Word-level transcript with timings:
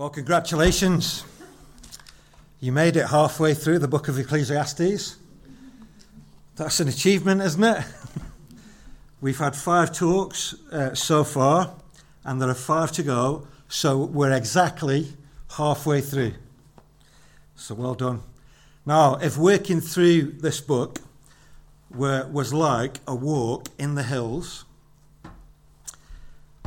Well, 0.00 0.08
congratulations. 0.08 1.26
You 2.58 2.72
made 2.72 2.96
it 2.96 3.08
halfway 3.08 3.52
through 3.52 3.80
the 3.80 3.86
book 3.86 4.08
of 4.08 4.18
Ecclesiastes. 4.18 5.16
That's 6.56 6.80
an 6.80 6.88
achievement, 6.88 7.42
isn't 7.42 7.62
it? 7.62 7.84
We've 9.20 9.36
had 9.36 9.54
five 9.54 9.92
talks 9.92 10.54
uh, 10.72 10.94
so 10.94 11.22
far, 11.22 11.74
and 12.24 12.40
there 12.40 12.48
are 12.48 12.54
five 12.54 12.92
to 12.92 13.02
go, 13.02 13.46
so 13.68 13.98
we're 13.98 14.32
exactly 14.32 15.12
halfway 15.58 16.00
through. 16.00 16.32
So 17.54 17.74
well 17.74 17.94
done. 17.94 18.22
Now, 18.86 19.16
if 19.16 19.36
working 19.36 19.82
through 19.82 20.32
this 20.38 20.62
book 20.62 21.00
were, 21.94 22.26
was 22.26 22.54
like 22.54 23.00
a 23.06 23.14
walk 23.14 23.68
in 23.78 23.96
the 23.96 24.04
hills, 24.04 24.64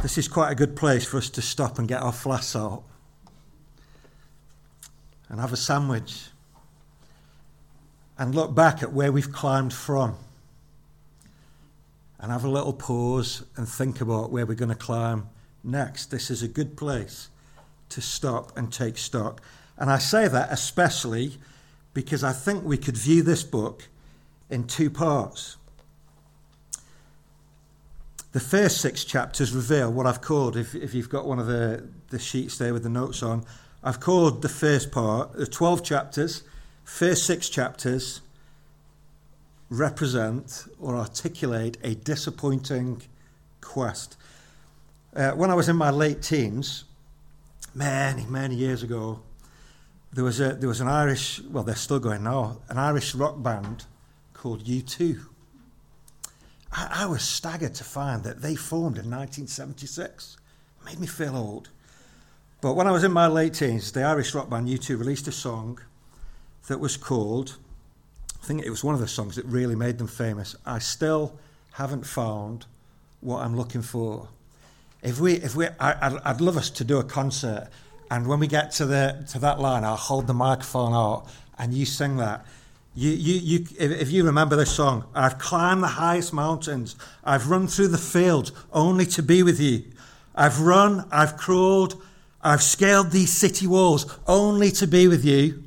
this 0.03 0.19
is 0.19 0.27
quite 0.27 0.51
a 0.51 0.55
good 0.55 0.75
place 0.75 1.03
for 1.03 1.17
us 1.17 1.31
to 1.31 1.41
stop 1.41 1.79
and 1.79 1.87
get 1.87 2.03
our 2.03 2.13
flasks 2.13 2.55
out 2.55 2.83
and 5.33 5.41
have 5.41 5.51
a 5.51 5.57
sandwich 5.57 6.27
and 8.19 8.35
look 8.35 8.53
back 8.53 8.83
at 8.83 8.93
where 8.93 9.11
we've 9.11 9.31
climbed 9.31 9.73
from 9.73 10.15
and 12.19 12.31
have 12.31 12.43
a 12.43 12.47
little 12.47 12.71
pause 12.71 13.43
and 13.55 13.67
think 13.67 13.99
about 13.99 14.31
where 14.31 14.45
we're 14.45 14.53
going 14.53 14.69
to 14.69 14.75
climb 14.75 15.27
next. 15.63 16.11
This 16.11 16.29
is 16.29 16.43
a 16.43 16.47
good 16.47 16.77
place 16.77 17.29
to 17.89 17.99
stop 17.99 18.55
and 18.55 18.71
take 18.71 18.95
stock. 18.95 19.41
And 19.75 19.89
I 19.89 19.97
say 19.97 20.27
that 20.27 20.51
especially 20.51 21.39
because 21.95 22.23
I 22.23 22.31
think 22.31 22.63
we 22.63 22.77
could 22.77 22.95
view 22.95 23.23
this 23.23 23.41
book 23.41 23.87
in 24.51 24.67
two 24.67 24.91
parts. 24.91 25.57
The 28.33 28.39
first 28.39 28.81
six 28.81 29.03
chapters 29.03 29.51
reveal 29.51 29.91
what 29.91 30.05
I've 30.05 30.21
called, 30.21 30.57
if, 30.57 30.75
if 30.75 30.93
you've 30.93 31.09
got 31.09 31.25
one 31.25 31.39
of 31.39 31.47
the, 31.47 31.89
the 32.09 32.19
sheets 32.19 32.59
there 32.59 32.71
with 32.71 32.83
the 32.83 32.89
notes 32.89 33.23
on, 33.23 33.43
I've 33.83 33.99
called 33.99 34.41
the 34.41 34.49
first 34.49 34.91
part, 34.91 35.33
the 35.33 35.45
12 35.45 35.83
chapters, 35.83 36.43
first 36.85 37.25
six 37.25 37.49
chapters 37.49 38.21
represent 39.69 40.65
or 40.79 40.95
articulate 40.95 41.77
a 41.83 41.95
disappointing 41.95 43.01
quest. 43.59 44.15
Uh, 45.13 45.31
when 45.31 45.49
I 45.49 45.53
was 45.53 45.67
in 45.67 45.75
my 45.75 45.89
late 45.89 46.21
teens, 46.21 46.85
many, 47.75 48.25
many 48.25 48.55
years 48.55 48.83
ago, 48.83 49.19
there 50.13 50.23
was, 50.23 50.39
a, 50.39 50.53
there 50.53 50.69
was 50.69 50.79
an 50.79 50.87
Irish, 50.87 51.41
well, 51.41 51.63
they're 51.63 51.75
still 51.75 51.99
going 51.99 52.23
now, 52.23 52.59
an 52.69 52.77
Irish 52.77 53.13
rock 53.15 53.41
band 53.43 53.85
called 54.33 54.63
U2. 54.63 55.25
I, 56.71 57.03
I 57.03 57.05
was 57.07 57.21
staggered 57.21 57.73
to 57.75 57.83
find 57.83 58.23
that 58.23 58.41
they 58.41 58.55
formed 58.55 58.97
in 58.97 59.09
1976. 59.09 60.37
It 60.79 60.85
made 60.85 60.99
me 60.99 61.07
feel 61.07 61.35
old. 61.35 61.69
But 62.63 62.75
when 62.75 62.87
I 62.87 62.91
was 62.91 63.03
in 63.03 63.11
my 63.11 63.27
late 63.27 63.55
teens, 63.55 63.91
the 63.91 64.03
Irish 64.03 64.33
rock 64.33 64.49
band 64.49 64.69
U2 64.69 64.97
released 64.97 65.27
a 65.27 65.33
song 65.33 65.81
that 66.67 66.79
was 66.79 66.95
called, 66.95 67.57
I 68.41 68.45
think 68.45 68.63
it 68.63 68.69
was 68.69 68.85
one 68.85 68.95
of 68.95 69.01
the 69.01 69.07
songs 69.07 69.35
that 69.35 69.45
really 69.47 69.75
made 69.75 69.97
them 69.97 70.07
famous. 70.07 70.55
I 70.65 70.79
still 70.79 71.37
haven't 71.73 72.05
found 72.05 72.65
what 73.19 73.39
I'm 73.39 73.57
looking 73.57 73.81
for. 73.81 74.29
If 75.01 75.19
we, 75.19 75.33
if 75.33 75.57
we, 75.57 75.67
I, 75.77 76.07
would 76.07 76.21
I'd 76.23 76.39
love 76.39 76.55
us 76.55 76.69
to 76.69 76.85
do 76.85 76.99
a 76.99 77.03
concert, 77.03 77.67
and 78.09 78.27
when 78.27 78.39
we 78.39 78.47
get 78.47 78.71
to 78.75 78.85
the 78.85 79.25
to 79.31 79.39
that 79.39 79.59
line, 79.59 79.83
I'll 79.83 79.97
hold 79.97 80.27
the 80.27 80.33
microphone 80.33 80.93
out, 80.93 81.27
and 81.59 81.73
you 81.73 81.85
sing 81.85 82.15
that. 82.15 82.45
You, 82.95 83.09
you, 83.11 83.39
you, 83.39 83.67
if, 83.77 83.91
if 84.03 84.09
you 84.09 84.23
remember 84.23 84.55
this 84.55 84.73
song, 84.73 85.03
I've 85.13 85.37
climbed 85.37 85.83
the 85.83 85.87
highest 85.87 86.31
mountains, 86.31 86.95
I've 87.25 87.49
run 87.49 87.67
through 87.67 87.89
the 87.89 87.97
fields 87.97 88.53
only 88.71 89.05
to 89.07 89.21
be 89.21 89.43
with 89.43 89.59
you. 89.59 89.83
I've 90.33 90.61
run, 90.61 91.05
I've 91.11 91.35
crawled, 91.35 92.01
I've 92.43 92.61
scaled 92.61 93.11
these 93.11 93.31
city 93.31 93.65
walls 93.65 94.05
only 94.27 94.69
to 94.71 94.85
be 94.85 95.07
with 95.07 95.23
you. 95.23 95.63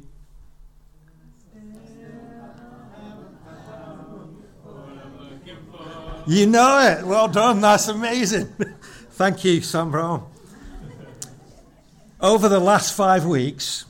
You 6.26 6.46
know 6.46 6.80
it. 6.80 7.06
Well 7.06 7.28
done. 7.28 7.60
That's 7.60 7.88
amazing. 7.88 8.46
Thank 9.10 9.44
you, 9.44 9.62
Sam 9.62 9.90
Brown. 9.90 10.28
Over 12.20 12.48
the 12.48 12.58
last 12.58 12.94
five 12.94 13.24
weeks, 13.24 13.84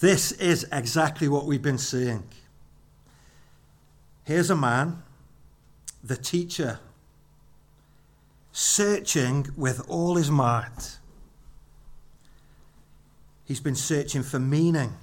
this 0.00 0.32
is 0.32 0.66
exactly 0.72 1.28
what 1.28 1.46
we've 1.46 1.62
been 1.62 1.78
seeing. 1.78 2.24
Here's 4.24 4.50
a 4.50 4.56
man, 4.56 5.02
the 6.02 6.16
teacher, 6.16 6.80
searching 8.52 9.46
with 9.56 9.88
all 9.88 10.16
his 10.16 10.30
might 10.30 10.98
He's 13.44 13.60
been 13.60 13.74
searching 13.74 14.22
for 14.22 14.38
meaning. 14.38 14.94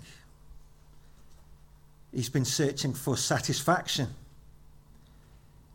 He's 2.11 2.29
been 2.29 2.45
searching 2.45 2.93
for 2.93 3.15
satisfaction. 3.15 4.09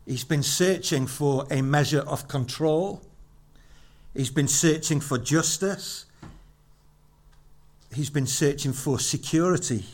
He's 0.05 0.23
been 0.23 0.43
searching 0.43 1.07
for 1.07 1.47
a 1.49 1.61
measure 1.61 2.01
of 2.01 2.27
control. 2.27 3.01
He's 4.13 4.29
been 4.29 4.47
searching 4.47 4.99
for 4.99 5.17
justice. 5.17 6.05
He's 7.93 8.09
been 8.09 8.27
searching 8.27 8.73
for 8.73 8.99
security. 8.99 9.85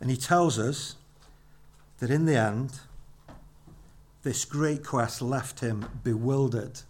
And 0.00 0.10
he 0.10 0.16
tells 0.16 0.58
us 0.58 0.96
that 1.98 2.10
in 2.10 2.24
the 2.24 2.36
end, 2.36 2.80
this 4.22 4.44
great 4.44 4.84
quest 4.84 5.20
left 5.20 5.60
him 5.60 5.86
bewildered 6.02 6.80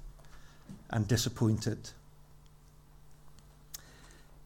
and 0.90 1.06
disappointed 1.08 1.90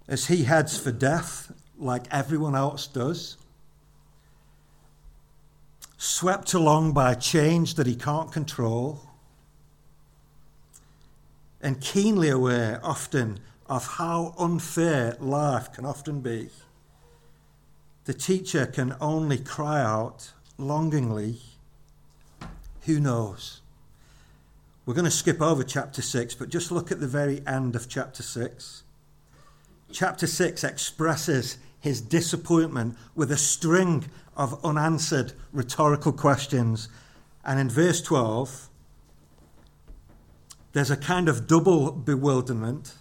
as 0.07 0.27
he 0.27 0.45
heads 0.45 0.79
for 0.79 0.93
death, 0.93 1.53
like 1.79 2.05
everyone 2.11 2.55
else 2.55 2.87
does, 2.87 3.37
swept 5.97 6.53
along 6.53 6.93
by 6.93 7.13
a 7.13 7.17
change 7.17 7.75
that 7.75 7.87
he 7.87 7.97
can't 7.97 8.31
control, 8.31 9.01
and 11.63 11.81
keenly 11.81 12.29
aware 12.29 12.79
often 12.83 13.41
of 13.67 13.87
how 13.87 14.35
unfair 14.39 15.17
life 15.19 15.73
can 15.73 15.87
often 15.87 16.21
be, 16.21 16.51
the 18.05 18.13
teacher 18.13 18.67
can 18.67 18.95
only 19.01 19.39
cry 19.39 19.81
out 19.81 20.33
longingly, 20.59 21.41
Who 22.83 23.01
knows? 23.01 23.63
We're 24.85 24.93
going 24.93 25.07
to 25.07 25.11
skip 25.11 25.41
over 25.41 25.65
chapter 25.65 26.03
6, 26.03 26.35
but 26.35 26.51
just 26.51 26.71
look 26.71 26.93
at 26.93 27.01
the 27.01 27.09
very 27.09 27.41
end 27.47 27.75
of 27.75 27.89
chapter 27.89 28.23
6 28.23 28.84
chapter 29.95 30.27
6 30.27 30.65
expresses 30.65 31.57
his 31.81 32.01
disappointment 32.01 32.97
with 33.15 33.31
a 33.31 33.37
string 33.37 34.05
of 34.37 34.63
unanswered 34.65 35.33
rhetorical 35.53 36.13
questions. 36.13 36.89
And 37.45 37.61
in 37.61 37.71
verse 37.71 38.03
12, 38.03 38.69
there's 40.73 40.91
a 40.91 40.97
kind 40.97 41.29
of 41.29 41.47
double 41.47 41.93
bewilderment. 41.93 42.95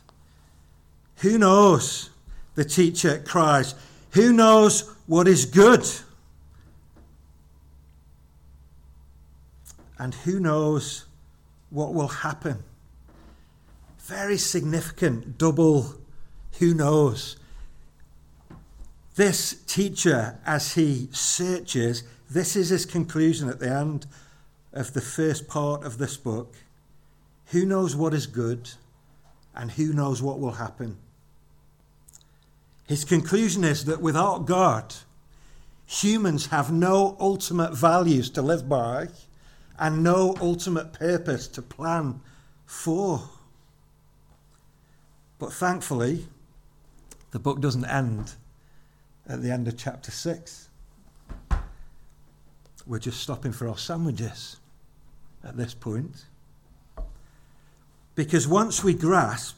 Who 1.18 1.38
knows? 1.38 2.12
The 2.56 2.66
teacher 2.66 3.24
cries. 3.26 3.74
Who 4.12 4.32
knows 4.32 4.94
what 5.08 5.28
is 5.28 5.46
good? 5.46 5.88
And 9.98 10.14
who 10.14 10.40
knows 10.40 11.06
what 11.72 11.94
will 11.94 12.10
happen? 12.10 12.64
Very 13.98 14.38
significant 14.38 15.38
double 15.38 15.96
who 16.60 16.74
knows? 16.74 17.38
This 19.16 19.62
teacher, 19.68 20.40
as 20.46 20.74
he 20.74 21.08
searches, 21.12 22.04
this 22.30 22.56
is 22.56 22.70
his 22.70 22.86
conclusion 22.86 23.50
at 23.50 23.60
the 23.60 23.70
end 23.70 24.08
of 24.72 24.94
the 24.94 25.02
first 25.02 25.48
part 25.48 25.84
of 25.84 25.98
this 25.98 26.18
book. 26.18 26.56
Who 27.48 27.66
knows 27.66 27.96
what 27.96 28.14
is 28.14 28.26
good 28.26 28.72
and 29.56 29.72
who 29.72 29.94
knows 29.94 30.22
what 30.22 30.40
will 30.40 30.54
happen? 30.54 30.98
His 32.88 33.06
conclusion 33.06 33.64
is 33.64 33.86
that 33.86 34.02
without 34.02 34.46
God, 34.46 34.96
humans 35.86 36.48
have 36.48 36.72
no 36.72 37.16
ultimate 37.20 37.76
values 37.76 38.30
to 38.32 38.42
live 38.42 38.68
by 38.68 39.10
and 39.78 40.04
no 40.04 40.36
ultimate 40.42 40.94
purpose 40.94 41.48
to 41.50 41.62
plan 41.62 42.22
for. 42.66 43.30
But 45.40 45.54
thankfully, 45.54 46.28
the 47.34 47.40
book 47.40 47.60
doesn't 47.60 47.84
end 47.84 48.36
at 49.28 49.42
the 49.42 49.52
end 49.52 49.68
of 49.68 49.78
chapter 49.78 50.10
6. 50.10 50.70
We're 52.88 53.00
just 53.00 53.20
stopping 53.20 53.52
for 53.52 53.68
our 53.68 53.78
sandwiches 53.78 54.56
at 55.44 55.58
this 55.58 55.74
point. 55.74 56.24
Because 58.16 58.48
once 58.48 58.82
we 58.82 58.94
grasp 58.94 59.58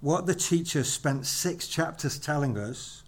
what 0.00 0.24
the 0.24 0.34
teacher 0.34 0.82
spent 0.82 1.26
six 1.26 1.68
chapters 1.68 2.18
telling 2.18 2.56
us, 2.56 3.02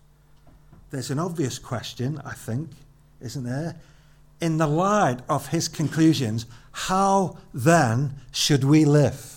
there's 0.91 1.11
an 1.11 1.19
obvious 1.19 1.59
question, 1.59 2.21
I 2.23 2.35
think, 2.35 2.69
isn't 3.23 3.45
there? 3.45 3.77
In 4.43 4.59
the 4.59 4.67
light 4.67 5.21
of 5.29 5.49
his 5.49 5.69
conclusions, 5.69 6.45
how 6.73 7.39
then 7.55 8.17
should 8.33 8.65
we 8.65 8.85
live? 8.85 9.35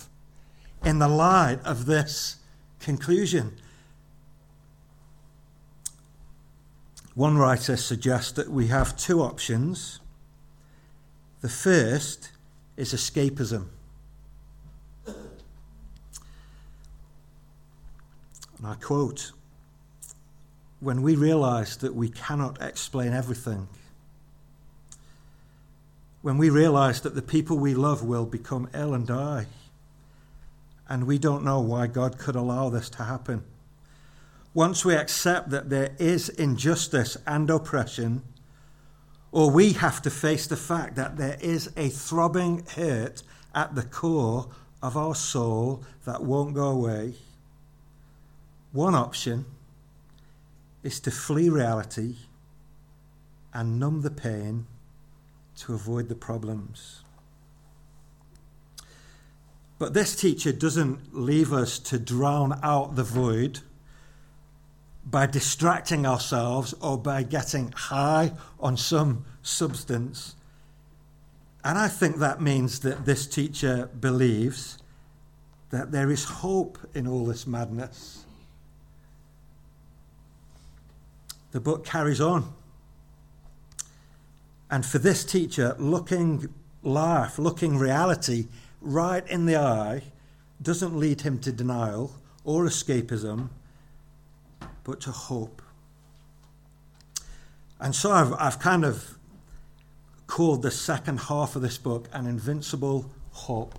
in 0.84 0.98
the 0.98 1.08
light 1.08 1.58
of 1.64 1.86
this 1.86 2.36
conclusion. 2.80 3.56
One 7.18 7.36
writer 7.36 7.76
suggests 7.76 8.30
that 8.30 8.48
we 8.48 8.68
have 8.68 8.96
two 8.96 9.22
options. 9.22 9.98
The 11.40 11.48
first 11.48 12.30
is 12.76 12.94
escapism. 12.94 13.66
And 15.04 15.16
I 18.62 18.76
quote 18.76 19.32
When 20.78 21.02
we 21.02 21.16
realize 21.16 21.76
that 21.78 21.92
we 21.92 22.08
cannot 22.08 22.62
explain 22.62 23.12
everything, 23.12 23.66
when 26.22 26.38
we 26.38 26.50
realize 26.50 27.00
that 27.00 27.16
the 27.16 27.22
people 27.22 27.58
we 27.58 27.74
love 27.74 28.04
will 28.04 28.26
become 28.26 28.68
ill 28.72 28.94
and 28.94 29.08
die, 29.08 29.46
and 30.88 31.04
we 31.04 31.18
don't 31.18 31.42
know 31.42 31.58
why 31.58 31.88
God 31.88 32.16
could 32.16 32.36
allow 32.36 32.68
this 32.68 32.88
to 32.90 33.02
happen. 33.02 33.42
Once 34.54 34.84
we 34.84 34.94
accept 34.94 35.50
that 35.50 35.70
there 35.70 35.94
is 35.98 36.28
injustice 36.30 37.16
and 37.26 37.50
oppression, 37.50 38.22
or 39.30 39.50
we 39.50 39.74
have 39.74 40.00
to 40.00 40.10
face 40.10 40.46
the 40.46 40.56
fact 40.56 40.96
that 40.96 41.16
there 41.16 41.36
is 41.40 41.70
a 41.76 41.88
throbbing 41.88 42.64
hurt 42.74 43.22
at 43.54 43.74
the 43.74 43.82
core 43.82 44.48
of 44.82 44.96
our 44.96 45.14
soul 45.14 45.82
that 46.04 46.22
won't 46.22 46.54
go 46.54 46.68
away. 46.68 47.14
One 48.72 48.94
option 48.94 49.44
is 50.82 51.00
to 51.00 51.10
flee 51.10 51.48
reality 51.48 52.16
and 53.52 53.78
numb 53.78 54.02
the 54.02 54.10
pain 54.10 54.66
to 55.56 55.74
avoid 55.74 56.08
the 56.08 56.14
problems. 56.14 57.02
But 59.78 59.94
this 59.94 60.16
teacher 60.16 60.52
doesn't 60.52 61.14
leave 61.14 61.52
us 61.52 61.78
to 61.80 61.98
drown 61.98 62.58
out 62.62 62.96
the 62.96 63.04
void 63.04 63.60
by 65.10 65.26
distracting 65.26 66.04
ourselves 66.06 66.74
or 66.80 66.98
by 66.98 67.22
getting 67.22 67.72
high 67.72 68.32
on 68.60 68.76
some 68.76 69.24
substance. 69.42 70.36
And 71.64 71.78
I 71.78 71.88
think 71.88 72.16
that 72.16 72.40
means 72.40 72.80
that 72.80 73.04
this 73.06 73.26
teacher 73.26 73.88
believes 73.98 74.78
that 75.70 75.92
there 75.92 76.10
is 76.10 76.24
hope 76.24 76.78
in 76.94 77.06
all 77.06 77.24
this 77.24 77.46
madness. 77.46 78.24
The 81.52 81.60
book 81.60 81.84
carries 81.84 82.20
on. 82.20 82.52
And 84.70 84.84
for 84.84 84.98
this 84.98 85.24
teacher, 85.24 85.74
looking 85.78 86.52
life, 86.82 87.38
looking 87.38 87.78
reality 87.78 88.48
right 88.80 89.26
in 89.28 89.46
the 89.46 89.56
eye, 89.56 90.02
doesn't 90.60 90.98
lead 90.98 91.22
him 91.22 91.38
to 91.40 91.52
denial 91.52 92.12
or 92.44 92.64
escapism, 92.66 93.48
but 94.88 95.00
to 95.02 95.12
hope. 95.12 95.60
And 97.78 97.94
so 97.94 98.10
I've, 98.10 98.32
I've 98.32 98.58
kind 98.58 98.86
of 98.86 99.18
called 100.26 100.62
the 100.62 100.70
second 100.70 101.20
half 101.20 101.54
of 101.56 101.60
this 101.60 101.76
book 101.76 102.08
an 102.10 102.26
invincible 102.26 103.10
hope. 103.32 103.78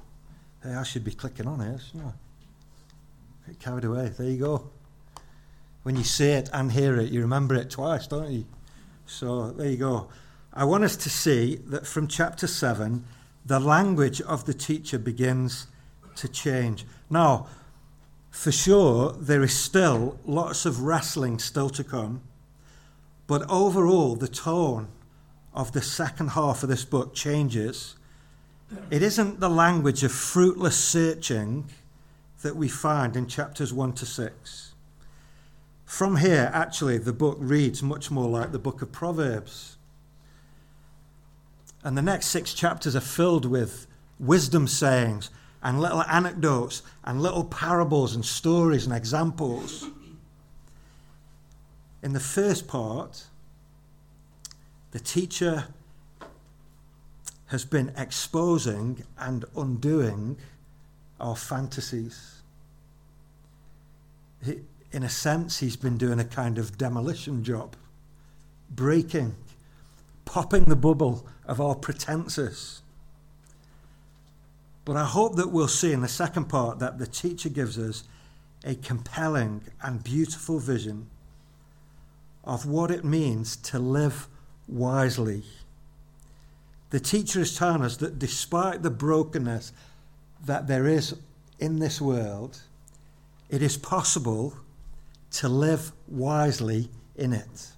Hey, 0.61 0.75
I 0.75 0.83
should 0.83 1.03
be 1.03 1.11
clicking 1.11 1.47
on 1.47 1.61
it, 1.61 1.81
shouldn't 1.81 2.05
I? 2.05 3.47
Get 3.47 3.59
carried 3.59 3.85
away. 3.85 4.09
There 4.09 4.29
you 4.29 4.37
go. 4.37 4.69
When 5.81 5.95
you 5.95 6.03
say 6.03 6.33
it 6.33 6.47
and 6.53 6.71
hear 6.71 6.95
it, 6.99 7.11
you 7.11 7.21
remember 7.21 7.55
it 7.55 7.71
twice, 7.71 8.05
don't 8.05 8.31
you? 8.31 8.45
So 9.07 9.49
there 9.49 9.69
you 9.71 9.77
go. 9.77 10.09
I 10.53 10.63
want 10.63 10.83
us 10.83 10.95
to 10.97 11.09
see 11.09 11.55
that 11.67 11.87
from 11.87 12.07
chapter 12.07 12.45
7, 12.45 13.03
the 13.43 13.59
language 13.59 14.21
of 14.21 14.45
the 14.45 14.53
teacher 14.53 14.99
begins 14.99 15.65
to 16.17 16.27
change. 16.27 16.85
Now, 17.09 17.47
for 18.31 18.51
sure, 18.51 19.13
there 19.13 19.43
is 19.43 19.57
still 19.57 20.19
lots 20.25 20.65
of 20.65 20.81
wrestling 20.81 21.39
still 21.39 21.69
to 21.71 21.83
come, 21.83 22.21
but 23.27 23.47
overall, 23.49 24.15
the 24.15 24.27
tone 24.27 24.87
of 25.53 25.71
the 25.71 25.81
second 25.81 26.29
half 26.29 26.63
of 26.63 26.69
this 26.69 26.85
book 26.85 27.13
changes. 27.13 27.95
It 28.89 29.01
isn't 29.03 29.39
the 29.39 29.49
language 29.49 30.03
of 30.03 30.11
fruitless 30.11 30.77
searching 30.77 31.69
that 32.41 32.55
we 32.55 32.67
find 32.67 33.15
in 33.15 33.27
chapters 33.27 33.73
1 33.73 33.93
to 33.93 34.05
6. 34.05 34.73
From 35.85 36.17
here, 36.17 36.51
actually, 36.53 36.97
the 36.99 37.13
book 37.13 37.37
reads 37.39 37.81
much 37.81 38.11
more 38.11 38.29
like 38.29 38.51
the 38.51 38.59
book 38.59 38.81
of 38.81 38.91
Proverbs. 38.91 39.77
And 41.83 41.97
the 41.97 42.01
next 42.01 42.27
six 42.27 42.53
chapters 42.53 42.95
are 42.95 43.01
filled 43.01 43.45
with 43.45 43.87
wisdom 44.19 44.67
sayings 44.67 45.29
and 45.61 45.79
little 45.81 46.03
anecdotes 46.03 46.81
and 47.03 47.21
little 47.21 47.43
parables 47.43 48.15
and 48.15 48.25
stories 48.25 48.85
and 48.85 48.95
examples. 48.95 49.87
In 52.01 52.13
the 52.13 52.19
first 52.19 52.67
part, 52.67 53.25
the 54.91 54.99
teacher 54.99 55.65
has 57.47 57.65
been 57.65 57.91
exposing 57.97 59.03
and 59.17 59.43
undoing 59.55 60.37
our 61.19 61.35
fantasies. 61.35 62.41
In 64.91 65.03
a 65.03 65.09
sense, 65.09 65.59
he's 65.59 65.75
been 65.75 65.97
doing 65.97 66.19
a 66.19 66.25
kind 66.25 66.57
of 66.57 66.77
demolition 66.77 67.43
job, 67.43 67.75
breaking, 68.69 69.35
popping 70.25 70.65
the 70.65 70.75
bubble 70.75 71.27
of 71.45 71.59
our 71.59 71.75
pretenses. 71.75 72.81
But 74.85 74.97
I 74.97 75.05
hope 75.05 75.35
that 75.35 75.51
we'll 75.51 75.67
see 75.67 75.91
in 75.91 76.01
the 76.01 76.07
second 76.07 76.45
part 76.45 76.79
that 76.79 76.97
the 76.97 77.07
teacher 77.07 77.49
gives 77.49 77.77
us 77.77 78.03
a 78.63 78.75
compelling 78.75 79.61
and 79.81 80.03
beautiful 80.03 80.59
vision 80.59 81.07
of 82.43 82.65
what 82.65 82.91
it 82.91 83.05
means 83.05 83.55
to 83.55 83.79
live 83.79 84.27
wisely. 84.67 85.43
The 86.89 86.99
teacher 86.99 87.41
is 87.41 87.55
telling 87.55 87.83
us 87.83 87.97
that 87.97 88.17
despite 88.17 88.81
the 88.81 88.89
brokenness 88.89 89.73
that 90.45 90.67
there 90.67 90.87
is 90.87 91.15
in 91.59 91.79
this 91.79 92.01
world, 92.01 92.59
it 93.49 93.61
is 93.61 93.77
possible 93.77 94.55
to 95.31 95.47
live 95.47 95.91
wisely 96.07 96.89
in 97.15 97.33
it. 97.33 97.71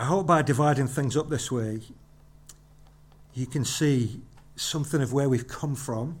I 0.00 0.04
hope 0.04 0.26
by 0.26 0.40
dividing 0.40 0.86
things 0.86 1.14
up 1.14 1.28
this 1.28 1.52
way, 1.52 1.82
you 3.34 3.44
can 3.44 3.66
see 3.66 4.22
something 4.56 5.02
of 5.02 5.12
where 5.12 5.28
we've 5.28 5.46
come 5.46 5.74
from 5.74 6.20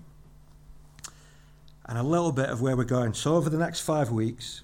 and 1.86 1.96
a 1.96 2.02
little 2.02 2.30
bit 2.30 2.50
of 2.50 2.60
where 2.60 2.76
we're 2.76 2.84
going. 2.84 3.14
So 3.14 3.36
over 3.36 3.48
the 3.48 3.56
next 3.56 3.80
five 3.80 4.10
weeks, 4.10 4.60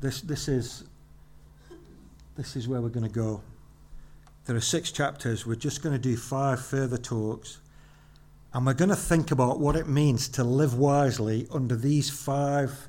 this, 0.00 0.20
this, 0.20 0.46
is, 0.46 0.84
this 2.36 2.54
is 2.54 2.68
where 2.68 2.80
we're 2.80 2.90
going 2.90 3.08
to 3.08 3.12
go. 3.12 3.42
There 4.44 4.54
are 4.54 4.60
six 4.60 4.92
chapters. 4.92 5.44
We're 5.44 5.56
just 5.56 5.82
going 5.82 5.96
to 5.96 6.00
do 6.00 6.16
five 6.16 6.64
further 6.64 6.96
talks. 6.96 7.58
And 8.54 8.64
we're 8.64 8.74
going 8.74 8.90
to 8.90 8.94
think 8.94 9.32
about 9.32 9.58
what 9.58 9.74
it 9.74 9.88
means 9.88 10.28
to 10.28 10.44
live 10.44 10.78
wisely 10.78 11.48
under 11.50 11.74
these 11.74 12.08
five 12.08 12.86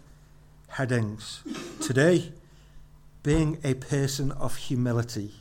headings. 0.67 1.41
Today, 1.81 2.33
being 3.23 3.57
a 3.63 3.73
person 3.73 4.31
of 4.33 4.57
humility. 4.57 5.31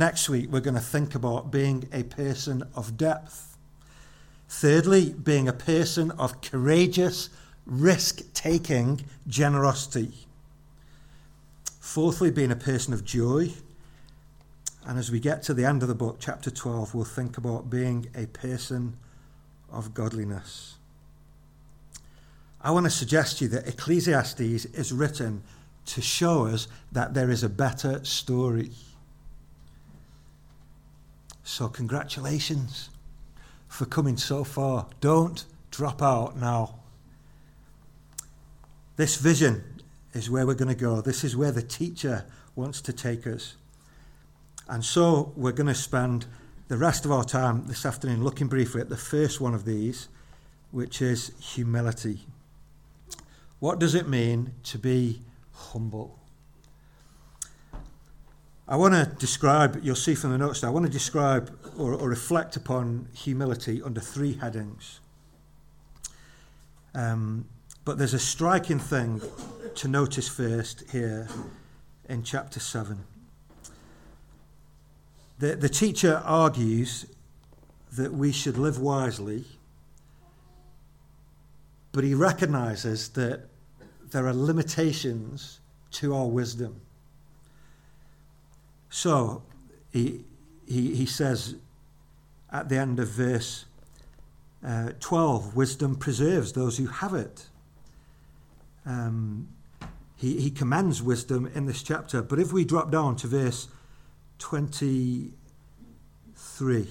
Next 0.00 0.30
week, 0.30 0.50
we're 0.50 0.60
going 0.60 0.76
to 0.76 0.80
think 0.80 1.14
about 1.14 1.50
being 1.50 1.86
a 1.92 2.04
person 2.04 2.62
of 2.74 2.96
depth. 2.96 3.58
Thirdly, 4.48 5.12
being 5.12 5.46
a 5.46 5.52
person 5.52 6.10
of 6.12 6.40
courageous, 6.40 7.28
risk 7.66 8.22
taking 8.32 9.04
generosity. 9.28 10.26
Fourthly, 11.80 12.30
being 12.30 12.50
a 12.50 12.56
person 12.56 12.94
of 12.94 13.04
joy. 13.04 13.50
And 14.86 14.98
as 14.98 15.10
we 15.10 15.20
get 15.20 15.42
to 15.42 15.52
the 15.52 15.66
end 15.66 15.82
of 15.82 15.88
the 15.88 15.94
book, 15.94 16.16
chapter 16.18 16.50
12, 16.50 16.94
we'll 16.94 17.04
think 17.04 17.36
about 17.36 17.68
being 17.68 18.06
a 18.14 18.24
person 18.24 18.96
of 19.70 19.92
godliness. 19.92 20.76
I 22.62 22.70
want 22.70 22.86
to 22.86 22.90
suggest 22.90 23.36
to 23.36 23.44
you 23.44 23.50
that 23.50 23.68
Ecclesiastes 23.68 24.40
is 24.64 24.92
written 24.94 25.42
to 25.84 26.00
show 26.00 26.46
us 26.46 26.68
that 26.90 27.12
there 27.12 27.28
is 27.28 27.42
a 27.42 27.50
better 27.50 28.02
story. 28.02 28.70
So, 31.42 31.68
congratulations 31.68 32.90
for 33.68 33.86
coming 33.86 34.16
so 34.16 34.44
far. 34.44 34.86
Don't 35.00 35.44
drop 35.70 36.02
out 36.02 36.36
now. 36.36 36.76
This 38.96 39.16
vision 39.16 39.64
is 40.12 40.30
where 40.30 40.46
we're 40.46 40.54
going 40.54 40.68
to 40.68 40.74
go. 40.74 41.00
This 41.00 41.24
is 41.24 41.36
where 41.36 41.52
the 41.52 41.62
teacher 41.62 42.24
wants 42.54 42.80
to 42.82 42.92
take 42.92 43.26
us. 43.26 43.56
And 44.68 44.84
so, 44.84 45.32
we're 45.34 45.52
going 45.52 45.66
to 45.66 45.74
spend 45.74 46.26
the 46.68 46.76
rest 46.76 47.04
of 47.04 47.10
our 47.10 47.24
time 47.24 47.66
this 47.66 47.84
afternoon 47.84 48.22
looking 48.22 48.46
briefly 48.46 48.80
at 48.80 48.88
the 48.88 48.96
first 48.96 49.40
one 49.40 49.54
of 49.54 49.64
these, 49.64 50.08
which 50.70 51.02
is 51.02 51.32
humility. 51.40 52.20
What 53.58 53.80
does 53.80 53.96
it 53.96 54.08
mean 54.08 54.52
to 54.64 54.78
be 54.78 55.22
humble? 55.52 56.19
I 58.70 58.76
want 58.76 58.94
to 58.94 59.04
describe, 59.18 59.80
you'll 59.82 59.96
see 59.96 60.14
from 60.14 60.30
the 60.30 60.38
notes, 60.38 60.62
I 60.62 60.70
want 60.70 60.86
to 60.86 60.92
describe 60.92 61.52
or, 61.76 61.92
or 61.92 62.08
reflect 62.08 62.54
upon 62.54 63.08
humility 63.12 63.82
under 63.82 64.00
three 64.00 64.34
headings. 64.34 65.00
Um, 66.94 67.46
but 67.84 67.98
there's 67.98 68.14
a 68.14 68.20
striking 68.20 68.78
thing 68.78 69.22
to 69.74 69.88
notice 69.88 70.28
first 70.28 70.88
here 70.92 71.26
in 72.08 72.22
chapter 72.22 72.60
7. 72.60 73.04
The, 75.40 75.56
the 75.56 75.68
teacher 75.68 76.22
argues 76.24 77.06
that 77.96 78.12
we 78.12 78.30
should 78.30 78.56
live 78.56 78.78
wisely, 78.78 79.46
but 81.90 82.04
he 82.04 82.14
recognizes 82.14 83.08
that 83.10 83.48
there 84.12 84.28
are 84.28 84.32
limitations 84.32 85.58
to 85.90 86.14
our 86.14 86.28
wisdom. 86.28 86.80
So 88.90 89.42
he, 89.90 90.24
he, 90.66 90.94
he 90.94 91.06
says 91.06 91.54
at 92.52 92.68
the 92.68 92.76
end 92.76 92.98
of 92.98 93.08
verse 93.08 93.64
uh, 94.64 94.90
12 95.00 95.56
wisdom 95.56 95.96
preserves 95.96 96.52
those 96.52 96.76
who 96.76 96.86
have 96.86 97.14
it. 97.14 97.48
Um, 98.84 99.48
he, 100.16 100.40
he 100.40 100.50
commends 100.50 101.02
wisdom 101.02 101.50
in 101.54 101.64
this 101.64 101.82
chapter. 101.82 102.20
But 102.20 102.38
if 102.38 102.52
we 102.52 102.64
drop 102.64 102.90
down 102.90 103.16
to 103.16 103.26
verse 103.26 103.68
23, 104.38 106.88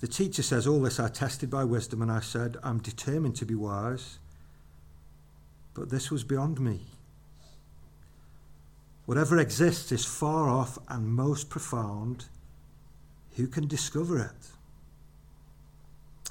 the 0.00 0.08
teacher 0.08 0.42
says, 0.42 0.66
All 0.66 0.80
this 0.80 0.98
I 0.98 1.08
tested 1.08 1.50
by 1.50 1.62
wisdom, 1.62 2.02
and 2.02 2.10
I 2.10 2.20
said, 2.20 2.56
I'm 2.64 2.78
determined 2.78 3.36
to 3.36 3.44
be 3.44 3.54
wise. 3.54 4.18
But 5.74 5.90
this 5.90 6.10
was 6.10 6.24
beyond 6.24 6.58
me. 6.58 6.80
Whatever 9.10 9.38
exists 9.38 9.90
is 9.90 10.04
far 10.04 10.48
off 10.48 10.78
and 10.86 11.04
most 11.04 11.50
profound. 11.50 12.26
Who 13.34 13.48
can 13.48 13.66
discover 13.66 14.20
it? 14.20 16.30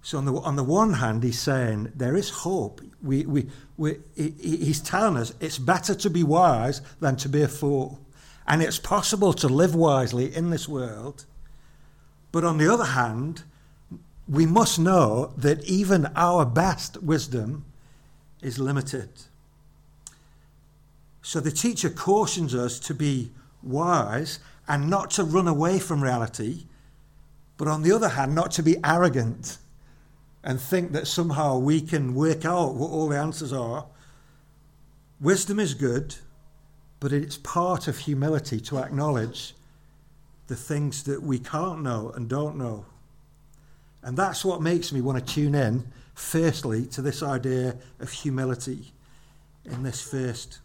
So, 0.00 0.16
on 0.16 0.24
the, 0.24 0.32
on 0.32 0.56
the 0.56 0.64
one 0.64 0.94
hand, 0.94 1.22
he's 1.22 1.38
saying 1.38 1.92
there 1.94 2.16
is 2.16 2.30
hope. 2.30 2.80
We, 3.02 3.26
we, 3.26 3.50
we, 3.76 3.98
he's 4.16 4.80
telling 4.80 5.18
us 5.18 5.34
it's 5.40 5.58
better 5.58 5.94
to 5.94 6.08
be 6.08 6.22
wise 6.22 6.80
than 7.00 7.16
to 7.16 7.28
be 7.28 7.42
a 7.42 7.48
fool. 7.48 8.00
And 8.46 8.62
it's 8.62 8.78
possible 8.78 9.34
to 9.34 9.46
live 9.46 9.74
wisely 9.74 10.34
in 10.34 10.48
this 10.48 10.66
world. 10.66 11.26
But 12.32 12.44
on 12.44 12.56
the 12.56 12.72
other 12.72 12.86
hand, 12.86 13.42
we 14.26 14.46
must 14.46 14.78
know 14.78 15.34
that 15.36 15.62
even 15.66 16.06
our 16.16 16.46
best 16.46 17.02
wisdom 17.02 17.66
is 18.40 18.58
limited. 18.58 19.10
So 21.26 21.40
the 21.40 21.50
teacher 21.50 21.90
cautions 21.90 22.54
us 22.54 22.78
to 22.78 22.94
be 22.94 23.32
wise 23.60 24.38
and 24.68 24.88
not 24.88 25.10
to 25.10 25.24
run 25.24 25.48
away 25.48 25.80
from 25.80 26.00
reality, 26.00 26.66
but 27.56 27.66
on 27.66 27.82
the 27.82 27.90
other 27.90 28.10
hand, 28.10 28.32
not 28.32 28.52
to 28.52 28.62
be 28.62 28.76
arrogant 28.84 29.58
and 30.44 30.60
think 30.60 30.92
that 30.92 31.08
somehow 31.08 31.58
we 31.58 31.80
can 31.80 32.14
work 32.14 32.44
out 32.44 32.76
what 32.76 32.92
all 32.92 33.08
the 33.08 33.18
answers 33.18 33.52
are. 33.52 33.86
Wisdom 35.20 35.58
is 35.58 35.74
good, 35.74 36.14
but 37.00 37.12
it's 37.12 37.38
part 37.38 37.88
of 37.88 37.98
humility 37.98 38.60
to 38.60 38.78
acknowledge 38.78 39.56
the 40.46 40.54
things 40.54 41.02
that 41.02 41.24
we 41.24 41.40
can't 41.40 41.82
know 41.82 42.12
and 42.14 42.28
don't 42.28 42.56
know. 42.56 42.86
And 44.00 44.16
that's 44.16 44.44
what 44.44 44.62
makes 44.62 44.92
me 44.92 45.00
want 45.00 45.18
to 45.18 45.34
tune 45.34 45.56
in, 45.56 45.90
firstly, 46.14 46.86
to 46.86 47.02
this 47.02 47.20
idea 47.20 47.78
of 47.98 48.12
humility 48.12 48.92
in 49.64 49.82
this 49.82 50.00
first 50.00 50.60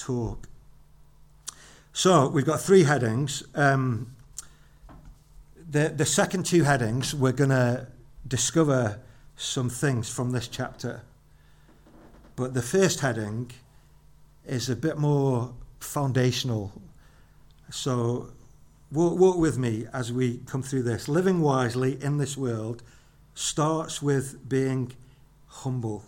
talk. 0.00 0.48
So 1.92 2.28
we've 2.28 2.46
got 2.46 2.60
three 2.60 2.84
headings. 2.84 3.42
Um, 3.54 4.14
the, 5.70 5.88
the 5.88 6.06
second 6.06 6.46
two 6.46 6.64
headings, 6.64 7.14
we're 7.14 7.32
going 7.32 7.50
to 7.50 7.86
discover 8.26 9.00
some 9.36 9.68
things 9.68 10.08
from 10.08 10.30
this 10.30 10.48
chapter. 10.48 11.02
But 12.36 12.54
the 12.54 12.62
first 12.62 13.00
heading 13.00 13.50
is 14.46 14.70
a 14.70 14.76
bit 14.76 14.98
more 14.98 15.52
foundational. 15.80 16.72
So 17.70 18.32
walk, 18.90 19.18
walk 19.18 19.36
with 19.36 19.58
me 19.58 19.86
as 19.92 20.12
we 20.12 20.38
come 20.46 20.62
through 20.62 20.84
this. 20.84 21.08
Living 21.08 21.40
wisely 21.40 22.02
in 22.02 22.18
this 22.18 22.36
world 22.36 22.82
starts 23.34 24.00
with 24.00 24.48
being 24.48 24.92
humble. 25.46 26.04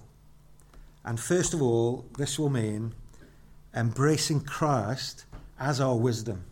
And 1.04 1.18
first 1.18 1.52
of 1.54 1.62
all, 1.62 2.06
this 2.16 2.38
will 2.38 2.50
mean 2.50 2.94
embracing 3.74 4.40
Christ 4.40 5.24
as 5.58 5.80
our 5.80 5.96
wisdom. 5.96 6.44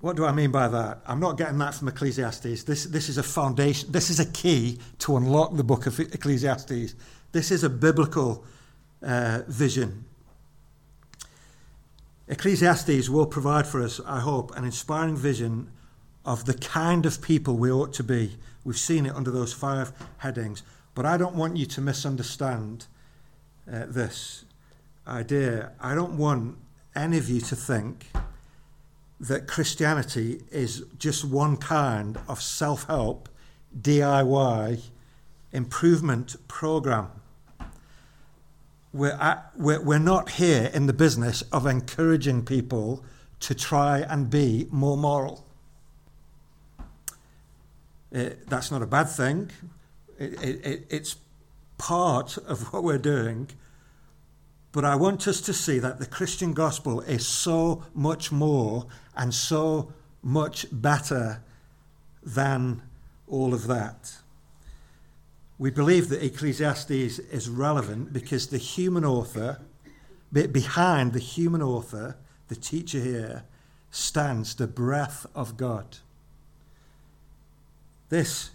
What 0.00 0.16
do 0.16 0.24
I 0.24 0.32
mean 0.32 0.50
by 0.50 0.68
that? 0.68 1.00
I'm 1.06 1.20
not 1.20 1.38
getting 1.38 1.58
that 1.58 1.74
from 1.74 1.88
Ecclesiastes. 1.88 2.62
This, 2.64 2.84
this 2.84 3.08
is 3.08 3.18
a 3.18 3.22
foundation, 3.22 3.90
this 3.90 4.10
is 4.10 4.20
a 4.20 4.26
key 4.26 4.78
to 5.00 5.16
unlock 5.16 5.56
the 5.56 5.64
book 5.64 5.86
of 5.86 5.98
Ecclesiastes. 5.98 6.94
This 7.32 7.50
is 7.50 7.64
a 7.64 7.70
biblical 7.70 8.44
uh, 9.02 9.40
vision. 9.48 10.04
Ecclesiastes 12.28 13.08
will 13.08 13.26
provide 13.26 13.66
for 13.66 13.82
us, 13.82 14.00
I 14.06 14.20
hope, 14.20 14.56
an 14.56 14.64
inspiring 14.64 15.16
vision 15.16 15.70
of 16.24 16.44
the 16.44 16.54
kind 16.54 17.06
of 17.06 17.22
people 17.22 17.56
we 17.56 17.70
ought 17.70 17.92
to 17.94 18.04
be. 18.04 18.36
We've 18.64 18.76
seen 18.76 19.06
it 19.06 19.14
under 19.14 19.30
those 19.30 19.52
five 19.52 19.92
headings. 20.18 20.62
But 20.94 21.06
I 21.06 21.16
don't 21.16 21.36
want 21.36 21.56
you 21.56 21.66
to 21.66 21.80
misunderstand 21.80 22.86
uh, 23.70 23.86
this 23.86 24.44
idea. 25.06 25.72
I 25.80 25.94
don't 25.94 26.16
want 26.16 26.56
any 26.94 27.18
of 27.18 27.28
you 27.28 27.40
to 27.40 27.56
think 27.56 28.06
that 29.18 29.46
Christianity 29.46 30.42
is 30.50 30.84
just 30.98 31.24
one 31.24 31.56
kind 31.56 32.18
of 32.28 32.42
self 32.42 32.84
help, 32.84 33.28
DIY 33.80 34.82
improvement 35.52 36.36
program. 36.48 37.10
We're, 38.92 39.12
at, 39.12 39.52
we're, 39.56 39.80
we're 39.80 39.98
not 39.98 40.30
here 40.30 40.70
in 40.72 40.86
the 40.86 40.92
business 40.92 41.42
of 41.52 41.66
encouraging 41.66 42.44
people 42.44 43.04
to 43.40 43.54
try 43.54 44.00
and 44.00 44.30
be 44.30 44.66
more 44.70 44.96
moral. 44.96 45.44
It, 48.10 48.32
uh, 48.32 48.34
that's 48.48 48.70
not 48.70 48.82
a 48.82 48.86
bad 48.86 49.04
thing. 49.04 49.50
It, 50.18 50.42
it, 50.42 50.86
it's 50.88 51.16
part 51.78 52.36
of 52.38 52.72
what 52.72 52.84
we're 52.84 52.98
doing. 52.98 53.48
But 54.72 54.84
I 54.84 54.96
want 54.96 55.26
us 55.26 55.40
to 55.42 55.52
see 55.52 55.78
that 55.78 55.98
the 55.98 56.06
Christian 56.06 56.52
gospel 56.52 57.00
is 57.00 57.26
so 57.26 57.84
much 57.94 58.30
more 58.30 58.86
and 59.16 59.32
so 59.32 59.92
much 60.22 60.66
better 60.70 61.42
than 62.22 62.82
all 63.26 63.54
of 63.54 63.66
that. 63.68 64.16
We 65.58 65.70
believe 65.70 66.08
that 66.10 66.22
Ecclesiastes 66.22 66.90
is 66.90 67.48
relevant 67.48 68.12
because 68.12 68.48
the 68.48 68.58
human 68.58 69.04
author, 69.04 69.60
behind 70.32 71.12
the 71.12 71.18
human 71.18 71.62
author, 71.62 72.16
the 72.48 72.56
teacher 72.56 73.00
here, 73.00 73.44
stands 73.90 74.54
the 74.54 74.66
breath 74.66 75.24
of 75.34 75.56
God. 75.56 75.98
This 78.10 78.50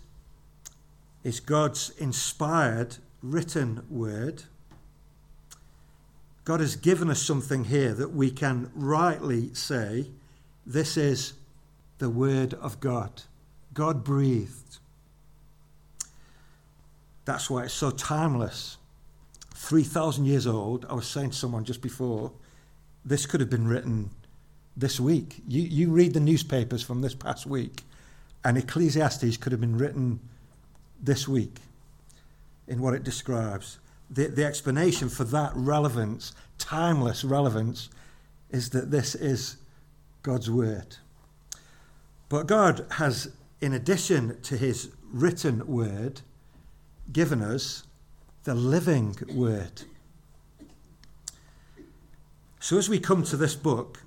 is 1.23 1.39
God's 1.39 1.89
inspired 1.97 2.97
written 3.21 3.83
word. 3.89 4.43
God 6.43 6.59
has 6.59 6.75
given 6.75 7.09
us 7.09 7.21
something 7.21 7.65
here 7.65 7.93
that 7.93 8.13
we 8.13 8.31
can 8.31 8.71
rightly 8.73 9.53
say 9.53 10.07
this 10.65 10.97
is 10.97 11.33
the 11.99 12.09
word 12.09 12.53
of 12.55 12.79
God. 12.79 13.23
God 13.73 14.03
breathed. 14.03 14.77
That's 17.25 17.49
why 17.49 17.65
it's 17.65 17.73
so 17.73 17.91
timeless. 17.91 18.77
3,000 19.53 20.25
years 20.25 20.47
old. 20.47 20.85
I 20.89 20.93
was 20.93 21.07
saying 21.07 21.29
to 21.31 21.37
someone 21.37 21.63
just 21.63 21.81
before, 21.81 22.31
this 23.05 23.25
could 23.25 23.39
have 23.39 23.49
been 23.49 23.67
written 23.67 24.09
this 24.75 24.99
week. 24.99 25.41
You, 25.47 25.61
you 25.61 25.91
read 25.91 26.13
the 26.13 26.19
newspapers 26.19 26.81
from 26.81 27.01
this 27.01 27.13
past 27.13 27.45
week, 27.45 27.83
and 28.43 28.57
Ecclesiastes 28.57 29.37
could 29.37 29.51
have 29.51 29.61
been 29.61 29.77
written 29.77 30.19
this 30.99 31.27
week 31.27 31.59
in 32.71 32.81
what 32.81 32.93
it 32.93 33.03
describes. 33.03 33.79
The, 34.09 34.27
the 34.27 34.45
explanation 34.45 35.09
for 35.09 35.25
that 35.25 35.51
relevance, 35.53 36.33
timeless 36.57 37.25
relevance, 37.25 37.89
is 38.49 38.69
that 38.69 38.91
this 38.91 39.13
is 39.13 39.57
God's 40.23 40.49
word. 40.49 40.95
But 42.29 42.47
God 42.47 42.85
has, 42.91 43.33
in 43.59 43.73
addition 43.73 44.39
to 44.43 44.55
his 44.55 44.89
written 45.11 45.67
word, 45.67 46.21
given 47.11 47.41
us 47.41 47.83
the 48.45 48.55
living 48.55 49.17
word. 49.33 49.83
So, 52.61 52.77
as 52.77 52.87
we 52.87 52.99
come 52.99 53.23
to 53.23 53.35
this 53.35 53.55
book, 53.55 54.03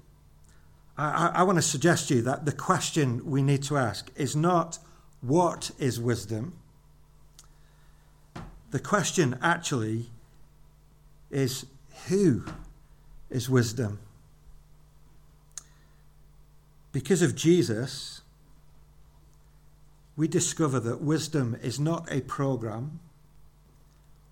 I, 0.97 1.05
I, 1.05 1.27
I 1.27 1.43
want 1.43 1.59
to 1.59 1.63
suggest 1.63 2.09
to 2.09 2.15
you 2.15 2.23
that 2.23 2.47
the 2.47 2.53
question 2.53 3.31
we 3.31 3.43
need 3.43 3.63
to 3.65 3.77
ask 3.77 4.11
is 4.17 4.35
not 4.35 4.79
what 5.21 5.71
is 5.79 6.01
wisdom, 6.01 6.55
the 8.75 8.81
question 8.81 9.39
actually 9.41 10.11
is 11.31 11.65
who 12.09 12.45
is 13.31 13.49
wisdom. 13.49 14.01
Because 16.91 17.23
of 17.23 17.37
Jesus, 17.37 18.23
we 20.17 20.27
discover 20.27 20.81
that 20.81 21.01
wisdom 21.01 21.57
is 21.63 21.79
not 21.79 22.11
a 22.11 22.23
program 22.23 22.99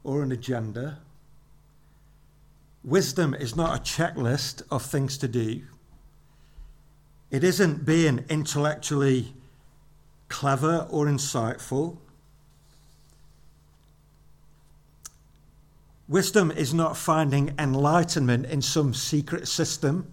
or 0.02 0.25
an 0.25 0.32
agenda. 0.32 0.99
Wisdom 2.82 3.34
is 3.34 3.54
not 3.54 3.78
a 3.78 3.80
checklist 3.80 4.62
of 4.72 4.82
things 4.82 5.16
to 5.18 5.28
do. 5.28 5.62
It 7.30 7.44
isn't 7.44 7.87
being 7.87 8.25
intellectually 8.28 9.34
clever 10.28 10.88
or 10.90 11.06
insightful. 11.06 11.99
Wisdom 16.12 16.50
is 16.50 16.75
not 16.75 16.95
finding 16.95 17.54
enlightenment 17.59 18.45
in 18.45 18.61
some 18.61 18.92
secret 18.92 19.49
system. 19.49 20.12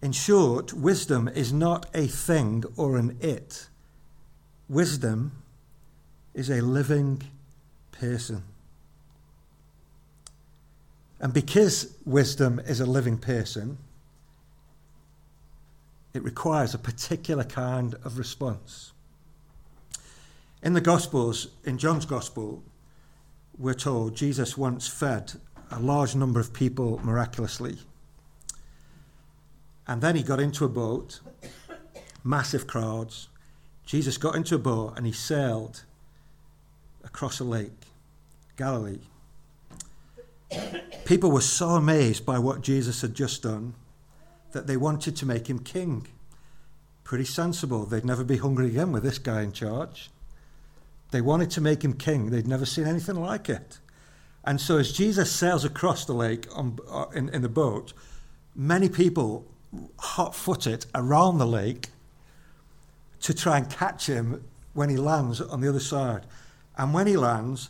In 0.00 0.12
short, 0.12 0.72
wisdom 0.72 1.28
is 1.28 1.52
not 1.52 1.84
a 1.92 2.06
thing 2.06 2.64
or 2.78 2.96
an 2.96 3.18
it. 3.20 3.68
Wisdom 4.70 5.32
is 6.32 6.48
a 6.48 6.62
living 6.62 7.22
person. 7.92 8.42
And 11.20 11.34
because 11.34 11.94
wisdom 12.06 12.58
is 12.58 12.80
a 12.80 12.86
living 12.86 13.18
person, 13.18 13.76
it 16.14 16.24
requires 16.24 16.72
a 16.72 16.78
particular 16.78 17.44
kind 17.44 17.96
of 18.02 18.16
response. 18.16 18.92
In 20.62 20.72
the 20.72 20.80
Gospels, 20.80 21.48
in 21.64 21.76
John's 21.76 22.06
Gospel, 22.06 22.62
we're 23.60 23.74
told 23.74 24.14
Jesus 24.14 24.56
once 24.56 24.88
fed 24.88 25.34
a 25.70 25.78
large 25.78 26.16
number 26.16 26.40
of 26.40 26.54
people 26.54 26.98
miraculously. 27.04 27.76
And 29.86 30.00
then 30.00 30.16
he 30.16 30.22
got 30.22 30.40
into 30.40 30.64
a 30.64 30.68
boat, 30.68 31.20
massive 32.24 32.66
crowds. 32.66 33.28
Jesus 33.84 34.16
got 34.16 34.34
into 34.34 34.54
a 34.54 34.58
boat 34.58 34.94
and 34.96 35.04
he 35.04 35.12
sailed 35.12 35.84
across 37.04 37.38
a 37.38 37.44
lake, 37.44 37.86
Galilee. 38.56 39.00
People 41.04 41.30
were 41.30 41.42
so 41.42 41.70
amazed 41.70 42.24
by 42.24 42.38
what 42.38 42.62
Jesus 42.62 43.02
had 43.02 43.14
just 43.14 43.42
done 43.42 43.74
that 44.52 44.66
they 44.66 44.76
wanted 44.76 45.16
to 45.16 45.26
make 45.26 45.50
him 45.50 45.58
king. 45.58 46.06
Pretty 47.04 47.26
sensible. 47.26 47.84
They'd 47.84 48.06
never 48.06 48.24
be 48.24 48.38
hungry 48.38 48.68
again 48.68 48.90
with 48.90 49.02
this 49.02 49.18
guy 49.18 49.42
in 49.42 49.52
charge. 49.52 50.10
They 51.10 51.20
wanted 51.20 51.50
to 51.52 51.60
make 51.60 51.84
him 51.84 51.94
king. 51.94 52.30
They'd 52.30 52.46
never 52.46 52.66
seen 52.66 52.86
anything 52.86 53.16
like 53.16 53.48
it. 53.48 53.78
And 54.44 54.60
so, 54.60 54.78
as 54.78 54.92
Jesus 54.92 55.30
sails 55.30 55.64
across 55.64 56.04
the 56.04 56.14
lake 56.14 56.46
on, 56.54 56.78
uh, 56.90 57.06
in, 57.14 57.28
in 57.30 57.42
the 57.42 57.48
boat, 57.48 57.92
many 58.54 58.88
people 58.88 59.46
hot 59.98 60.34
foot 60.34 60.66
it 60.66 60.86
around 60.94 61.38
the 61.38 61.46
lake 61.46 61.88
to 63.20 63.34
try 63.34 63.58
and 63.58 63.68
catch 63.68 64.06
him 64.06 64.44
when 64.72 64.88
he 64.88 64.96
lands 64.96 65.40
on 65.40 65.60
the 65.60 65.68
other 65.68 65.80
side. 65.80 66.26
And 66.76 66.94
when 66.94 67.06
he 67.06 67.16
lands, 67.16 67.68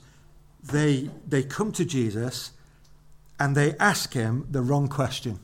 they, 0.62 1.10
they 1.26 1.42
come 1.42 1.72
to 1.72 1.84
Jesus 1.84 2.52
and 3.38 3.56
they 3.56 3.74
ask 3.78 4.12
him 4.12 4.46
the 4.50 4.62
wrong 4.62 4.86
question. 4.86 5.40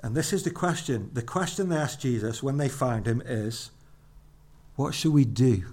And 0.00 0.14
this 0.14 0.32
is 0.32 0.42
the 0.42 0.50
question. 0.50 1.10
The 1.14 1.22
question 1.22 1.68
they 1.68 1.76
ask 1.76 1.98
Jesus 1.98 2.42
when 2.42 2.58
they 2.58 2.68
find 2.68 3.06
him 3.06 3.22
is, 3.24 3.70
What 4.76 4.94
should 4.94 5.12
we 5.12 5.24
do? 5.24 5.64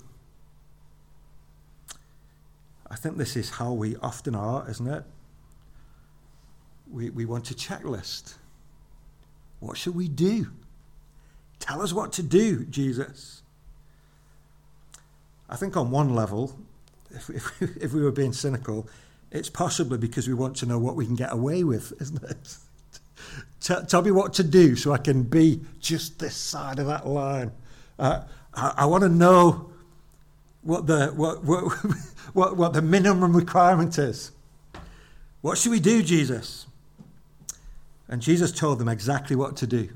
I 2.90 2.96
think 2.96 3.18
this 3.18 3.36
is 3.36 3.50
how 3.52 3.74
we 3.74 3.96
often 3.98 4.36
are, 4.36 4.70
isn't 4.70 4.88
it? 4.88 5.04
We, 6.90 7.10
we 7.10 7.26
want 7.26 7.52
a 7.52 7.54
checklist. 7.54 8.36
What 9.60 9.78
should 9.78 9.96
we 9.96 10.08
do? 10.08 10.52
Tell 11.60 11.82
us 11.82 11.94
what 11.94 12.14
to 12.14 12.24
do, 12.24 12.66
Jesus. 12.66 13.42
I 15.50 15.56
think 15.56 15.76
on 15.76 15.92
one 15.92 16.14
level, 16.14 16.56
if, 17.12 17.30
if, 17.30 17.62
if 17.78 17.94
we 17.94 18.02
were 18.02 18.12
being 18.12 18.34
cynical, 18.34 18.88
it's 19.32 19.50
possibly 19.50 19.98
because 19.98 20.28
we 20.28 20.34
want 20.34 20.56
to 20.58 20.66
know 20.66 20.78
what 20.78 20.96
we 20.96 21.06
can 21.06 21.16
get 21.16 21.34
away 21.34 21.64
with, 21.64 21.94
isn't 22.02 22.24
it? 22.24 22.58
tell, 23.60 23.86
tell 23.86 24.02
me 24.02 24.12
what 24.12 24.34
to 24.36 24.44
do 24.44 24.76
so 24.76 24.92
I 24.92 24.98
can 24.98 25.24
be 25.24 25.62
just 25.80 26.20
this 26.20 26.36
side 26.36 26.80
of 26.80 26.86
that 26.88 27.08
line. 27.08 27.52
Uh, 27.98 28.22
I, 28.56 28.74
I 28.78 28.86
want 28.86 29.04
to 29.04 29.10
know 29.10 29.70
what 30.62 30.88
the, 30.88 31.08
what, 31.08 31.44
what, 31.44 31.64
what, 32.34 32.58
what 32.58 32.74
the 32.74 32.82
minimum 32.82 33.36
requirement 33.36 33.98
is. 33.98 34.32
What 35.42 35.58
should 35.58 35.72
we 35.72 35.80
do, 35.80 36.02
Jesus? 36.02 36.68
And 38.08 38.22
Jesus 38.22 38.52
told 38.52 38.80
them 38.80 38.88
exactly 38.88 39.36
what 39.36 39.58
to 39.58 39.68
do. 39.68 39.90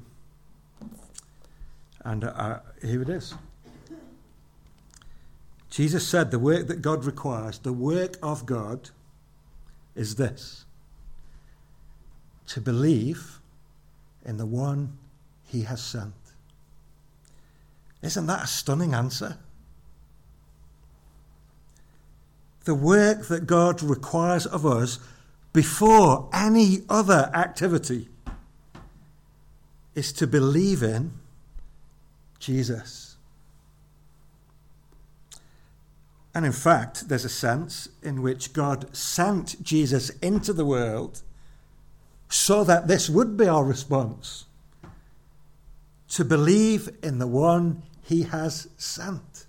And 2.03 2.23
uh, 2.23 2.59
here 2.81 3.01
it 3.01 3.09
is. 3.09 3.33
Jesus 5.69 6.07
said 6.07 6.31
the 6.31 6.39
work 6.39 6.67
that 6.67 6.81
God 6.81 7.05
requires, 7.05 7.59
the 7.59 7.73
work 7.73 8.17
of 8.23 8.45
God, 8.45 8.89
is 9.95 10.15
this 10.15 10.65
to 12.47 12.61
believe 12.61 13.39
in 14.25 14.37
the 14.37 14.45
one 14.45 14.97
he 15.45 15.63
has 15.63 15.83
sent. 15.83 16.13
Isn't 18.01 18.27
that 18.27 18.43
a 18.43 18.47
stunning 18.47 18.93
answer? 18.93 19.37
The 22.65 22.75
work 22.75 23.27
that 23.27 23.47
God 23.47 23.81
requires 23.81 24.45
of 24.45 24.65
us 24.65 24.99
before 25.53 26.29
any 26.33 26.81
other 26.89 27.31
activity 27.33 28.09
is 29.95 30.11
to 30.13 30.27
believe 30.27 30.83
in 30.83 31.13
Jesus. 32.39 33.15
And 36.35 36.45
in 36.45 36.51
fact, 36.51 37.09
there's 37.09 37.25
a 37.25 37.29
sense 37.29 37.89
in 38.03 38.21
which 38.21 38.53
God 38.53 38.95
sent 38.95 39.63
Jesus 39.63 40.11
into 40.21 40.53
the 40.53 40.65
world 40.65 41.23
so 42.29 42.63
that 42.63 42.87
this 42.87 43.09
would 43.09 43.37
be 43.37 43.47
our 43.47 43.63
response 43.63 44.45
to 46.09 46.25
believe 46.25 46.89
in 47.03 47.19
the 47.19 47.27
one 47.27 47.83
he 48.01 48.23
has 48.23 48.69
sent. 48.77 49.45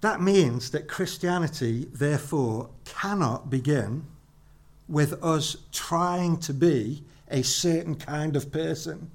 That 0.00 0.20
means 0.20 0.70
that 0.70 0.88
Christianity, 0.88 1.88
therefore, 1.92 2.70
cannot 2.84 3.50
begin 3.50 4.04
with 4.88 5.22
us 5.22 5.56
trying 5.72 6.38
to 6.38 6.54
be 6.54 7.02
a 7.28 7.42
certain 7.42 7.96
kind 7.96 8.36
of 8.36 8.52
person 8.52 9.10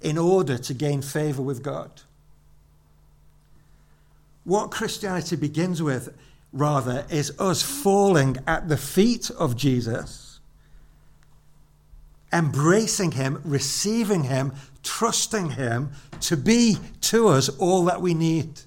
in 0.00 0.16
order 0.16 0.56
to 0.58 0.74
gain 0.74 1.02
favor 1.02 1.42
with 1.42 1.62
God. 1.62 2.02
What 4.44 4.70
Christianity 4.70 5.36
begins 5.36 5.82
with 5.82 6.14
rather, 6.52 7.06
is 7.10 7.38
us 7.38 7.62
falling 7.62 8.36
at 8.46 8.68
the 8.68 8.76
feet 8.76 9.30
of 9.30 9.56
Jesus, 9.56 10.27
embracing 12.32 13.12
Him, 13.12 13.40
receiving 13.44 14.24
Him, 14.24 14.52
trusting 14.82 15.50
Him 15.50 15.90
to 16.20 16.36
be 16.36 16.78
to 17.02 17.28
us 17.28 17.48
all 17.48 17.84
that 17.84 18.00
we 18.00 18.14
need. 18.14 18.60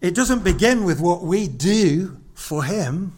It 0.00 0.14
doesn't 0.14 0.44
begin 0.44 0.84
with 0.84 1.00
what 1.00 1.22
we 1.22 1.48
do 1.48 2.18
for 2.34 2.64
Him. 2.64 3.16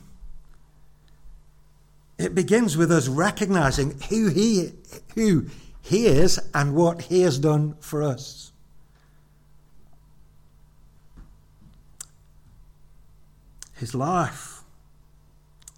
It 2.18 2.34
begins 2.34 2.76
with 2.76 2.90
us 2.90 3.08
recognizing 3.08 4.00
who 4.08 4.28
He, 4.28 4.72
who 5.14 5.46
he 5.82 6.06
is 6.06 6.40
and 6.54 6.74
what 6.74 7.02
He 7.02 7.22
has 7.22 7.38
done 7.38 7.76
for 7.80 8.02
us. 8.02 8.52
his 13.76 13.94
life 13.94 14.62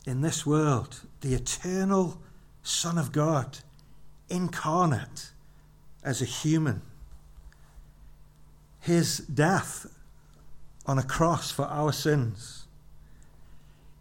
in 0.07 0.21
this 0.21 0.47
world, 0.47 1.01
the 1.21 1.35
eternal 1.35 2.21
Son 2.63 2.99
of 2.99 3.13
God, 3.13 3.59
incarnate 4.29 5.31
as 6.03 6.23
a 6.23 6.27
human, 6.27 6.83
his 8.81 9.19
death 9.19 9.87
on 10.87 10.99
a 10.99 11.03
cross 11.03 11.51
for 11.51 11.65
our 11.67 11.93
sins, 11.93 12.67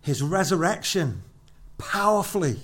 his 0.02 0.22
resurrection 0.22 1.22
powerfully 1.78 2.58